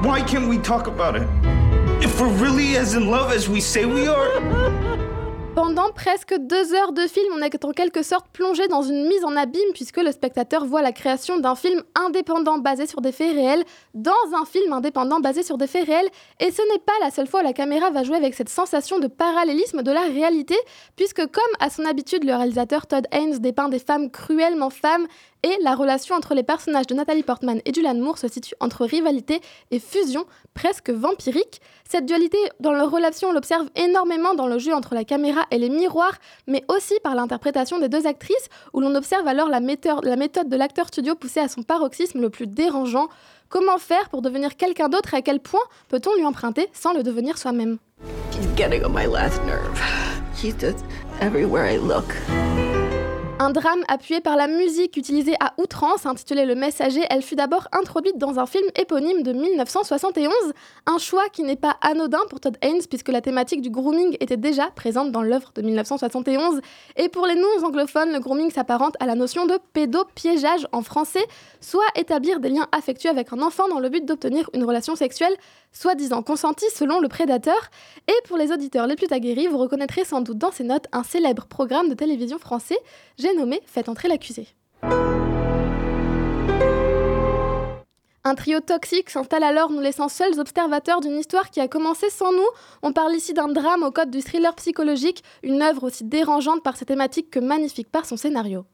[0.04, 1.28] Why can't we talk about it?
[2.00, 4.28] If we're really as in love as we say we are,
[5.56, 9.26] Pendant presque deux heures de film, on est en quelque sorte plongé dans une mise
[9.26, 13.34] en abîme puisque le spectateur voit la création d'un film indépendant basé sur des faits
[13.34, 13.64] réels
[13.96, 16.08] dans un film indépendant basé sur des faits réels.
[16.40, 19.00] Et ce n'est pas la seule fois où la caméra va jouer avec cette sensation
[19.00, 20.56] de parallélisme de la réalité
[20.96, 25.08] puisque comme à son habitude, le réalisateur Todd Haynes dépeint des femmes cruellement femmes
[25.44, 28.86] et la relation entre les personnages de Nathalie Portman et Julianne Moore se situe entre
[28.86, 31.62] rivalité et fusion presque vampirique.
[31.90, 35.58] Cette dualité dans leur relation, on l'observe énormément dans le jeu entre la caméra et
[35.58, 36.18] les miroirs,
[36.48, 40.88] mais aussi par l'interprétation des deux actrices, où l'on observe alors la méthode, de l'acteur
[40.88, 43.08] studio poussée à son paroxysme le plus dérangeant.
[43.50, 47.04] Comment faire pour devenir quelqu'un d'autre et à quel point peut-on lui emprunter sans le
[47.04, 47.78] devenir soi-même?
[48.32, 49.80] He's getting on my last nerve.
[50.36, 50.84] He's just
[51.22, 52.14] everywhere I look.
[53.48, 57.70] Un drame appuyé par la musique utilisée à outrance, intitulé Le Messager, elle fut d'abord
[57.72, 60.34] introduite dans un film éponyme de 1971,
[60.86, 64.36] un choix qui n'est pas anodin pour Todd Haynes puisque la thématique du grooming était
[64.36, 66.60] déjà présente dans l'œuvre de 1971.
[66.98, 71.26] Et pour les non-anglophones, le grooming s'apparente à la notion de pédopiégeage en français,
[71.62, 75.38] soit établir des liens affectueux avec un enfant dans le but d'obtenir une relation sexuelle
[75.72, 77.70] soi-disant consentie selon le prédateur.
[78.10, 81.04] Et pour les auditeurs les plus aguerris, vous reconnaîtrez sans doute dans ces notes un
[81.04, 82.78] célèbre programme de télévision français
[83.38, 84.48] nommé Faites entrer l'accusé.
[88.28, 92.34] Un trio toxique s'installe alors, nous laissant seuls observateurs d'une histoire qui a commencé sans
[92.34, 92.50] nous.
[92.84, 96.76] On parle ici d'un drame au code du thriller psychologique, une œuvre aussi dérangeante par
[96.76, 98.66] ses thématiques que magnifique par son scénario.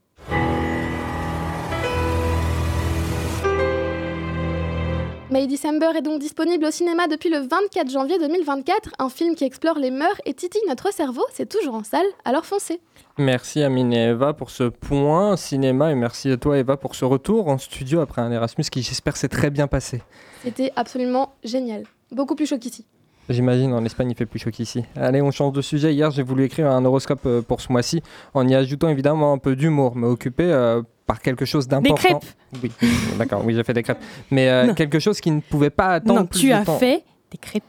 [5.34, 9.46] May December est donc disponible au cinéma depuis le 24 janvier 2024, un film qui
[9.46, 12.80] explore les mœurs et titille notre cerveau, c'est toujours en salle, alors foncez.
[13.18, 17.04] Merci Amine et Eva pour ce point cinéma et merci à toi Eva pour ce
[17.04, 20.04] retour en studio après un Erasmus qui j'espère s'est très bien passé.
[20.44, 22.86] C'était absolument génial, beaucoup plus chaud qu'ici.
[23.30, 24.84] J'imagine, en Espagne, il fait plus chaud qu'ici.
[24.96, 25.94] Allez, on change de sujet.
[25.94, 28.02] Hier, j'ai voulu écrire un horoscope euh, pour ce mois-ci,
[28.34, 32.20] en y ajoutant évidemment un peu d'humour, mais occupé euh, par quelque chose d'important.
[32.54, 34.02] Des crêpes Oui, d'accord, oui, j'ai fait des crêpes.
[34.30, 36.78] Mais euh, quelque chose qui ne pouvait pas attendre non, plus tu de as temps.
[36.78, 37.64] fait des crêpes.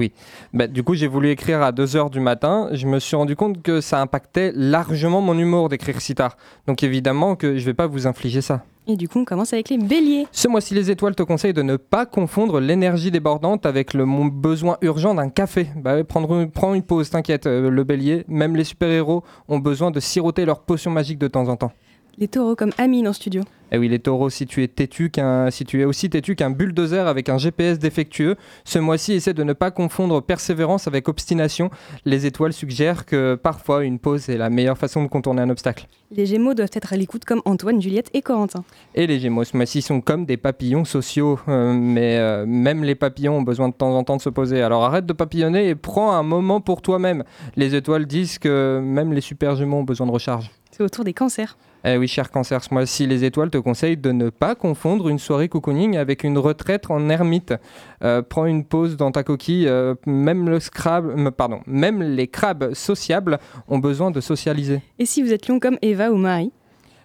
[0.00, 0.12] Oui.
[0.52, 2.68] Bah, du coup, j'ai voulu écrire à 2h du matin.
[2.72, 6.36] Je me suis rendu compte que ça impactait largement mon humour d'écrire si tard.
[6.66, 8.64] Donc évidemment que je ne vais pas vous infliger ça.
[8.90, 10.26] Et du coup, on commence avec les béliers.
[10.32, 14.78] Ce mois-ci, les étoiles te conseillent de ne pas confondre l'énergie débordante avec le besoin
[14.80, 15.66] urgent d'un café.
[15.76, 18.24] Bah prendre une, prends une pause, t'inquiète, euh, le bélier.
[18.28, 21.72] Même les super-héros ont besoin de siroter leur potion magique de temps en temps.
[22.20, 23.42] Les taureaux comme Amine en studio.
[23.70, 26.34] Et Eh oui, les taureaux, si tu es têtu qu'un, si tu es aussi têtu
[26.34, 31.06] qu'un bulldozer avec un GPS défectueux, ce mois-ci, essaie de ne pas confondre persévérance avec
[31.06, 31.70] obstination.
[32.04, 35.86] Les étoiles suggèrent que parfois une pause est la meilleure façon de contourner un obstacle.
[36.10, 38.64] Les gémeaux doivent être à l'écoute comme Antoine, Juliette et Corentin.
[38.96, 41.38] Et les Gémeaux, ce mois-ci, sont comme des papillons sociaux.
[41.46, 44.60] euh, mais euh, même les papillons ont besoin de temps en temps de se poser.
[44.62, 47.22] Alors arrête de papillonner et prends un moment pour toi-même.
[47.54, 50.50] Les étoiles disent que même les super Gémeaux ont besoin de recharge.
[50.72, 51.56] C'est autour des cancers.
[51.84, 55.18] Eh oui, cher cancer, ce mois-ci, les étoiles te conseillent de ne pas confondre une
[55.18, 57.54] soirée cocooning avec une retraite en ermite.
[58.02, 59.68] Euh, prends une pause dans ta coquille.
[59.68, 64.80] euh, même, le euh, pardon, même les crabes sociables ont besoin de socialiser.
[64.98, 66.52] Et si vous êtes lion comme Eva ou Marie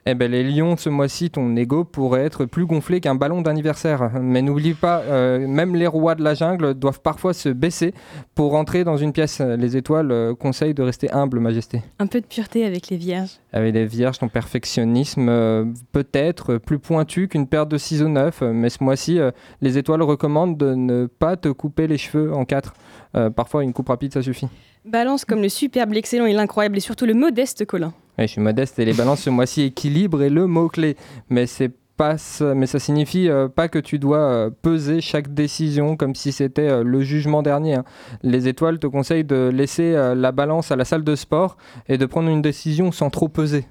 [0.05, 4.11] Eh ben, les lions, ce mois-ci, ton ego pourrait être plus gonflé qu'un ballon d'anniversaire.
[4.21, 7.93] Mais n'oublie pas, euh, même les rois de la jungle doivent parfois se baisser
[8.35, 9.39] pour rentrer dans une pièce.
[9.39, 11.81] Les étoiles euh, conseillent de rester humble, majesté.
[11.99, 13.39] Un peu de pureté avec les vierges.
[13.53, 18.69] Avec les vierges, ton perfectionnisme euh, peut-être plus pointu qu'une paire de ciseaux neufs, mais
[18.69, 19.31] ce mois-ci, euh,
[19.61, 22.73] les étoiles recommandent de ne pas te couper les cheveux en quatre.
[23.15, 24.47] Euh, parfois, une coupe rapide, ça suffit.
[24.85, 27.93] Balance comme le superbe, l'excellent et l'incroyable et surtout le modeste Colin.
[28.17, 30.95] Ouais, je suis modeste et les balances ce mois-ci, équilibre est le mot-clé.
[31.29, 35.33] Mais c'est pas ça- mais ça signifie euh, pas que tu dois euh, peser chaque
[35.33, 37.75] décision comme si c'était euh, le jugement dernier.
[37.75, 37.83] hein.
[38.23, 41.57] Les étoiles te conseillent de laisser la balance à la salle de sport
[41.87, 43.65] et de prendre une décision sans trop peser.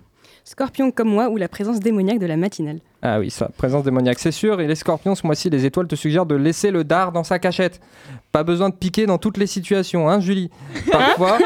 [0.44, 2.80] Scorpion comme moi ou la présence démoniaque de la matinale.
[3.00, 4.60] Ah oui, ça, présence démoniaque, c'est sûr.
[4.60, 7.38] Et les scorpions, ce mois-ci, les étoiles te suggèrent de laisser le dard dans sa
[7.38, 7.80] cachette.
[8.32, 10.50] Pas besoin de piquer dans toutes les situations, hein, Julie?
[10.90, 11.38] Parfois,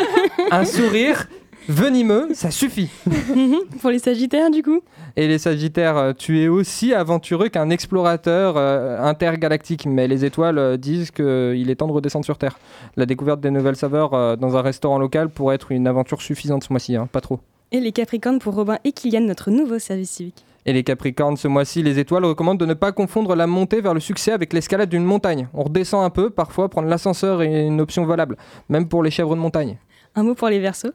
[0.51, 1.29] un sourire
[1.69, 2.91] venimeux, ça suffit.
[3.81, 4.81] Pour les sagittaires du coup?
[5.17, 9.87] Et les sagittaires, euh, tu es aussi aventureux qu'un explorateur euh, intergalactique.
[9.87, 12.59] Mais les étoiles euh, disent qu'il est temps de redescendre sur Terre.
[12.97, 16.65] La découverte des nouvelles saveurs euh, dans un restaurant local pourrait être une aventure suffisante
[16.65, 17.41] ce mois-ci, hein, pas trop.
[17.73, 20.45] Et les capricornes pour Robin et Kylian, notre nouveau service civique.
[20.69, 23.95] Et les Capricornes, ce mois-ci, les étoiles recommandent de ne pas confondre la montée vers
[23.95, 25.47] le succès avec l'escalade d'une montagne.
[25.55, 28.37] On redescend un peu, parfois prendre l'ascenseur est une option valable,
[28.69, 29.79] même pour les chèvres de montagne.
[30.17, 30.91] Un mot pour les versos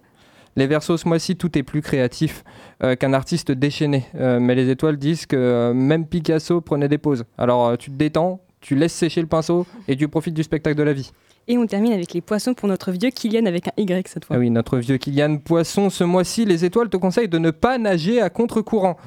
[0.58, 2.43] Les Verseaux, ce mois-ci, tout est plus créatif
[2.84, 4.06] euh, qu'un artiste déchaîné.
[4.16, 7.24] Euh, mais les étoiles disent que euh, même Picasso prenait des pauses.
[7.38, 10.84] Alors tu te détends, tu laisses sécher le pinceau et tu profites du spectacle de
[10.84, 11.12] la vie.
[11.47, 14.36] Et on termine avec les poissons pour notre vieux Kylian avec un Y cette fois.
[14.36, 17.78] Ah oui, notre vieux Kylian Poisson, ce mois-ci, les étoiles te conseillent de ne pas
[17.78, 18.97] nager à contre-courant.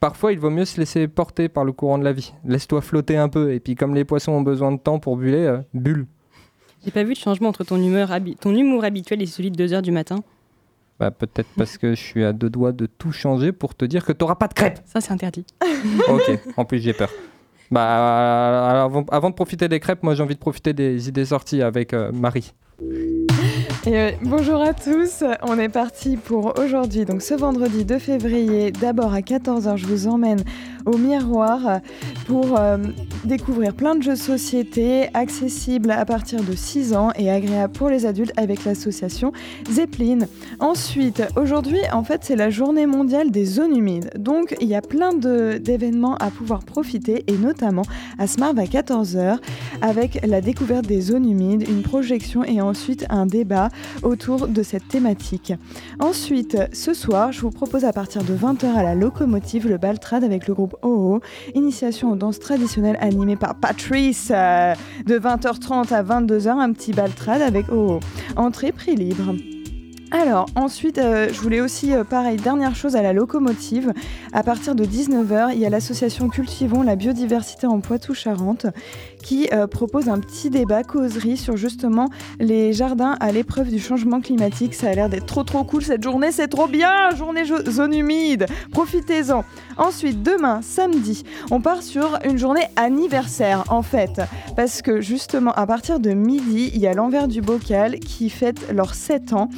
[0.00, 2.34] Parfois, il vaut mieux se laisser porter par le courant de la vie.
[2.44, 5.60] Laisse-toi flotter un peu, et puis comme les poissons ont besoin de temps pour buller,
[5.72, 6.06] bulle.
[6.84, 9.80] J'ai pas vu de changement entre ton, humeur ton humour habituel et celui de 2h
[9.80, 10.22] du matin.
[11.00, 14.04] Bah, peut-être parce que je suis à deux doigts de tout changer pour te dire
[14.04, 14.78] que t'auras pas de crêpes.
[14.84, 15.44] Ça, c'est interdit.
[16.08, 17.10] ok, en plus j'ai peur.
[17.70, 21.24] Bah, alors, avant, avant de profiter des crêpes, moi j'ai envie de profiter des idées
[21.24, 22.54] sorties avec euh, Marie.
[23.86, 28.70] Et euh, bonjour à tous, on est parti pour aujourd'hui, donc ce vendredi 2 février,
[28.72, 30.42] d'abord à 14h, je vous emmène
[30.86, 31.80] au miroir
[32.26, 32.78] pour euh,
[33.24, 37.88] découvrir plein de jeux de société accessibles à partir de 6 ans et agréables pour
[37.88, 39.32] les adultes avec l'association
[39.70, 40.20] Zeppelin.
[40.60, 44.82] Ensuite, aujourd'hui, en fait, c'est la journée mondiale des zones humides, donc il y a
[44.82, 47.84] plein d'événements à pouvoir profiter et notamment
[48.18, 49.38] à Smarv à 14h
[49.82, 53.68] avec la découverte des zones humides, une projection et ensuite un débat
[54.02, 55.52] autour de cette thématique.
[55.98, 60.24] Ensuite, ce soir, je vous propose à partir de 20h à la locomotive le Baltrad
[60.24, 61.20] avec le groupe OO,
[61.54, 64.74] initiation aux danses traditionnelles animée par Patrice euh,
[65.06, 68.00] de 20h30 à 22h, un petit Baltrad avec OO.
[68.36, 69.34] Entrée prix libre.
[70.10, 73.92] Alors, ensuite, euh, je voulais aussi, euh, pareil, dernière chose à la locomotive.
[74.32, 78.66] À partir de 19h, il y a l'association Cultivons la biodiversité en Poitou-Charentes
[79.22, 84.20] qui euh, propose un petit débat causerie sur justement les jardins à l'épreuve du changement
[84.20, 84.74] climatique.
[84.74, 87.94] Ça a l'air d'être trop trop cool cette journée, c'est trop bien Journée jo- zone
[87.94, 89.42] humide, profitez-en.
[89.78, 94.20] Ensuite, demain, samedi, on part sur une journée anniversaire en fait.
[94.56, 98.70] Parce que justement, à partir de midi, il y a l'envers du bocal qui fête
[98.72, 99.48] leurs 7 ans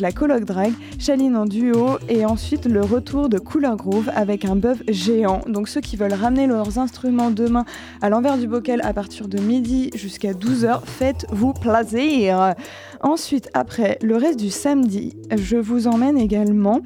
[0.00, 4.56] la colloque drag, Chaline en duo et ensuite le retour de Cooler Groove avec un
[4.56, 5.42] bœuf géant.
[5.46, 7.64] Donc ceux qui veulent ramener leurs instruments demain
[8.00, 12.54] à l'envers du bocal à partir de midi jusqu'à 12h, faites-vous plaisir.
[13.00, 16.80] Ensuite, après le reste du samedi, je vous emmène également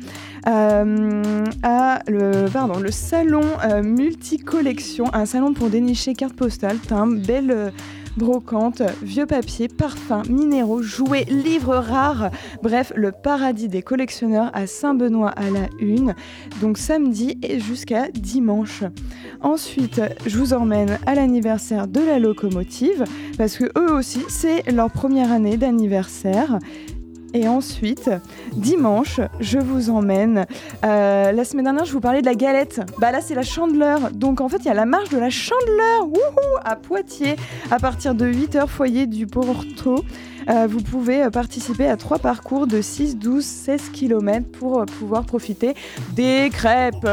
[0.49, 7.21] euh, à le, pardon, le salon euh, multicollection, un salon pour dénicher cartes postales, timbres,
[7.25, 7.71] belles euh,
[8.19, 12.31] brocantes, vieux papiers, parfums, minéraux, jouets, livres rares,
[12.63, 16.15] bref, le paradis des collectionneurs à Saint-Benoît à la une,
[16.61, 18.83] donc samedi et jusqu'à dimanche.
[19.41, 23.05] Ensuite, je vous emmène à l'anniversaire de la locomotive,
[23.39, 26.59] parce que eux aussi, c'est leur première année d'anniversaire.
[27.35, 28.11] Et ensuite,
[28.53, 30.47] dimanche, je vous emmène.
[30.85, 32.81] euh, la semaine dernière, je vous parlais de la galette.
[32.99, 34.11] Bah là, c'est la chandeleur.
[34.13, 36.09] Donc en fait, il y a la marche de la chandeleur
[36.65, 37.37] à Poitiers
[37.71, 40.05] à partir de 8h, foyer du Porto.
[40.49, 45.75] Euh, vous pouvez participer à trois parcours de 6, 12, 16 km pour pouvoir profiter
[46.15, 47.07] des crêpes.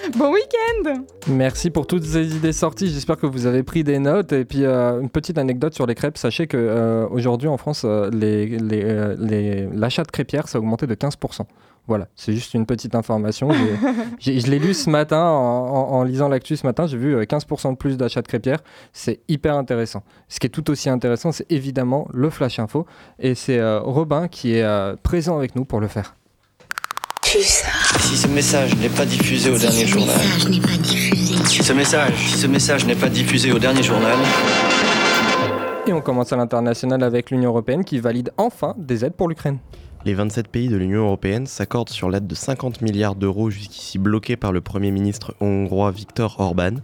[0.18, 2.88] Bon week-end Merci pour toutes ces idées sorties.
[2.88, 4.32] J'espère que vous avez pris des notes.
[4.32, 6.16] Et puis, euh, une petite anecdote sur les crêpes.
[6.18, 10.60] Sachez que euh, aujourd'hui en France, euh, les- les, les- l'achat de crêpières, ça a
[10.60, 11.42] augmenté de 15%.
[11.88, 13.48] Voilà, c'est juste une petite information.
[13.50, 13.76] J'ai-
[14.34, 16.86] j'ai- je l'ai lu ce matin en, en- en lisant l'actu ce matin.
[16.86, 18.62] J'ai vu euh, 15% de plus d'achats de crêpières.
[18.92, 20.02] C'est hyper intéressant.
[20.28, 22.86] Ce qui est tout aussi intéressant, c'est évidemment le Flash Info.
[23.18, 26.16] Et c'est Robin qui est présent avec nous pour le faire.
[27.28, 30.16] Si ce message n'est pas diffusé au dernier journal.
[31.44, 34.16] Si ce message, si ce message n'est pas diffusé au dernier journal.
[35.88, 39.58] Et on commence à l'international avec l'Union Européenne qui valide enfin des aides pour l'Ukraine.
[40.04, 44.36] Les 27 pays de l'Union européenne s'accordent sur l'aide de 50 milliards d'euros jusqu'ici bloqués
[44.36, 46.76] par le Premier ministre hongrois Viktor Orban.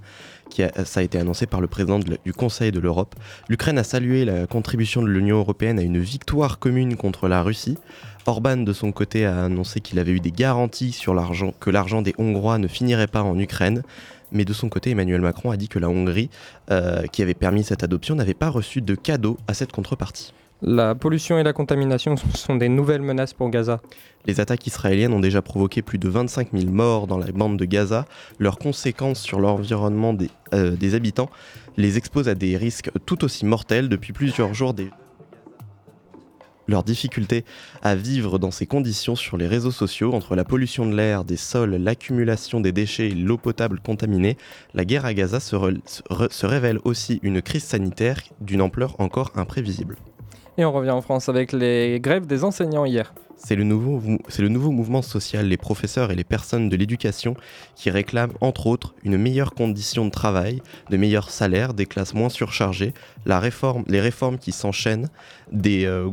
[0.50, 3.14] Qui a- ça a été annoncé par le président de du Conseil de l'Europe.
[3.48, 7.78] L'Ukraine a salué la contribution de l'Union européenne à une victoire commune contre la Russie.
[8.26, 12.02] Orban, de son côté, a annoncé qu'il avait eu des garanties sur l'argent, que l'argent
[12.02, 13.82] des Hongrois ne finirait pas en Ukraine.
[14.30, 16.30] Mais de son côté, Emmanuel Macron a dit que la Hongrie,
[16.70, 20.32] euh, qui avait permis cette adoption, n'avait pas reçu de cadeau à cette contrepartie.
[20.62, 23.80] La pollution et la contamination sont des nouvelles menaces pour Gaza.
[24.26, 27.64] Les attaques israéliennes ont déjà provoqué plus de 25 000 morts dans la bande de
[27.64, 28.06] Gaza.
[28.38, 31.28] Leurs conséquences sur l'environnement des, euh, des habitants
[31.76, 34.72] les exposent à des risques tout aussi mortels depuis plusieurs jours.
[34.72, 34.90] Des...
[36.68, 37.44] Leur difficulté
[37.82, 41.36] à vivre dans ces conditions sur les réseaux sociaux, entre la pollution de l'air, des
[41.36, 44.36] sols, l'accumulation des déchets et l'eau potable contaminée,
[44.74, 49.96] la guerre à Gaza se, révèle aussi une crise sanitaire d'une ampleur encore imprévisible.
[50.58, 53.12] Et on revient en France avec les grèves des enseignants hier.
[53.44, 57.34] C'est le, nouveau, mouvement social, les professeurs et les personnes de l'éducation
[57.74, 62.28] qui réclament entre autres une meilleure condition de travail, de meilleurs salaires, des classes moins
[62.28, 62.94] surchargées,
[63.26, 65.08] les réformes qui s'enchaînent,
[65.52, 66.08] euh,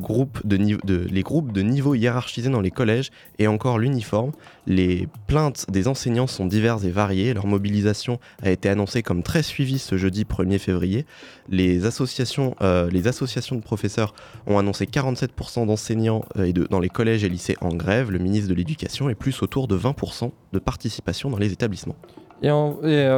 [1.09, 4.31] les groupes de niveau hiérarchisés dans les collèges et encore l'uniforme.
[4.65, 7.33] Les plaintes des enseignants sont diverses et variées.
[7.33, 11.05] Leur mobilisation a été annoncée comme très suivie ce jeudi 1er février.
[11.49, 14.13] Les associations, euh, les associations de professeurs
[14.47, 18.11] ont annoncé 47% d'enseignants euh, dans les collèges et lycées en grève.
[18.11, 21.95] Le ministre de l'Éducation est plus autour de 20% de participation dans les établissements.
[22.41, 22.49] Et,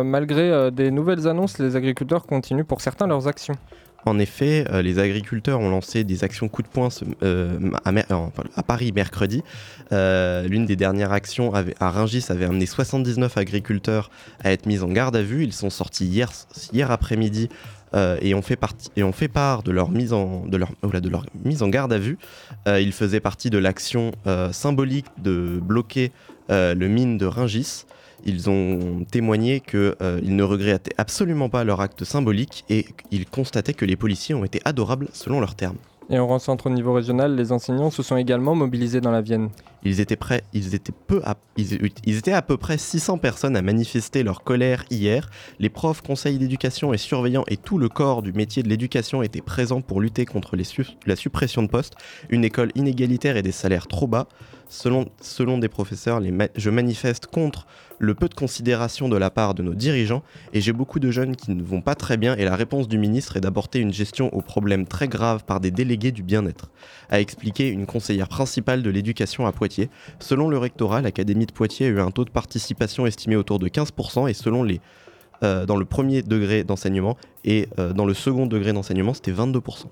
[0.04, 3.56] malgré des nouvelles annonces, les agriculteurs continuent pour certains leurs actions.
[4.06, 6.90] En effet, euh, les agriculteurs ont lancé des actions coup de poing
[7.22, 9.44] euh, à, Paris mercredi.
[9.92, 14.10] Euh, l'une des dernières actions à Rungis avait amené 79 agriculteurs
[14.44, 15.44] à être mis en garde à vue.
[15.44, 16.32] Ils sont sortis hier,
[16.74, 17.50] hier après-midi
[17.92, 18.60] fait
[18.96, 21.98] et ont fait part de leur mise en, de leur, leur mise en garde à
[21.98, 22.18] vue.
[22.68, 24.12] ils faisaient partie de l'action
[24.52, 26.12] symbolique de bloquer
[26.50, 27.86] le mine de Rungis.
[28.26, 33.74] Ils ont témoigné qu'ils euh, ne regrettaient absolument pas leur acte symbolique et ils constataient
[33.74, 35.78] que les policiers ont été adorables selon leurs termes.
[36.12, 39.48] Et en rencontre au niveau régional, les enseignants se sont également mobilisés dans la Vienne.
[39.84, 45.30] Ils étaient, prêts, ils, étaient à, peu près 600 personnes à manifester leur colère hier.
[45.60, 49.42] Les profs, conseils d'éducation et surveillants et tout le corps du métier de l'éducation étaient
[49.42, 50.58] présents pour lutter contre
[51.06, 51.94] la suppression de postes,
[52.30, 54.28] une école inégalitaire et des salaires trop bas.
[54.72, 56.22] Selon, des professeurs,
[56.56, 57.68] je manifeste contre
[58.00, 61.36] le peu de considération de la part de nos dirigeants et j'ai beaucoup de jeunes
[61.36, 64.34] qui ne vont pas très bien et la réponse du ministre est d'apporter une gestion
[64.34, 66.72] aux problèmes très graves par des délégués du bien-être,
[67.10, 69.90] a expliqué une conseillère principale de l'éducation à Poitiers.
[70.20, 73.68] Selon le rectorat, l'Académie de Poitiers a eu un taux de participation estimé autour de
[73.68, 74.80] 15% et selon les
[75.44, 79.88] euh, dans le premier degré d'enseignement et euh, dans le second degré d'enseignement, c'était 22%.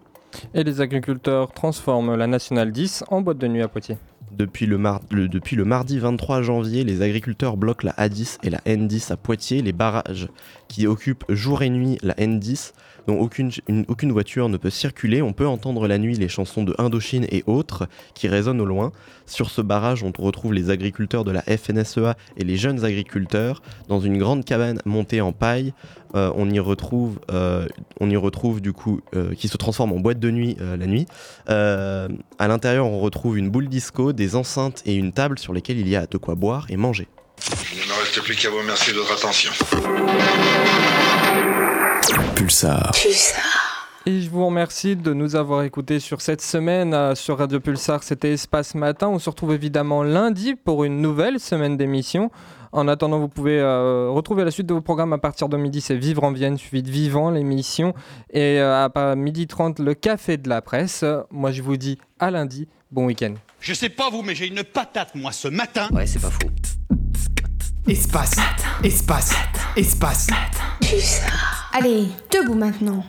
[0.53, 3.97] Et les agriculteurs transforment la Nationale 10 en boîte de nuit à Poitiers.
[4.31, 9.61] Depuis le, mardi 23 janvier, les agriculteurs bloquent la A10 et la N10 à Poitiers,
[9.61, 10.29] les barrages
[10.67, 12.73] qui occupent jour et nuit la N10
[13.07, 13.51] dont aucune,
[13.87, 15.21] aucune voiture ne peut circuler.
[15.21, 18.91] On peut entendre la nuit les chansons de Indochine et autres qui résonnent au loin.
[19.25, 23.99] Sur ce barrage, on retrouve les agriculteurs de la FNSEA et les jeunes agriculteurs dans
[23.99, 25.73] une grande cabane montée en paille.
[26.15, 27.67] Euh, on y retrouve, euh,
[27.99, 31.05] on y retrouve du coup, euh, qui se transforme en boîte de nuit la nuit.
[31.47, 35.87] à l'intérieur, on retrouve une boule disco, des enceintes et une table sur lesquelles il
[35.87, 37.07] y a de quoi boire et manger.
[37.73, 39.51] Il ne me reste plus qu'à vous remercier de votre attention.
[42.35, 42.91] Pulsar.
[44.05, 48.03] Et je vous remercie de nous avoir écoutés sur cette semaine euh, sur Radio Pulsar.
[48.03, 49.09] C'était Espace Matin.
[49.09, 52.31] On se retrouve évidemment lundi pour une nouvelle semaine d'émission.
[52.71, 55.81] En attendant, vous pouvez euh, retrouver la suite de vos programmes à partir de midi.
[55.81, 57.93] C'est Vivre en Vienne, suivi de Vivant, l'émission.
[58.31, 61.03] Et euh, à midi 30, le Café de la Presse.
[61.31, 62.67] Moi, je vous dis à lundi.
[62.91, 63.33] Bon week-end.
[63.59, 65.89] Je sais pas vous, mais j'ai une patate, moi, ce matin.
[65.91, 66.47] Ouais, c'est pas faux.
[67.89, 68.35] Espace,
[68.83, 69.33] espace,
[69.75, 70.27] espace.
[71.73, 73.03] Allez, debout maintenant.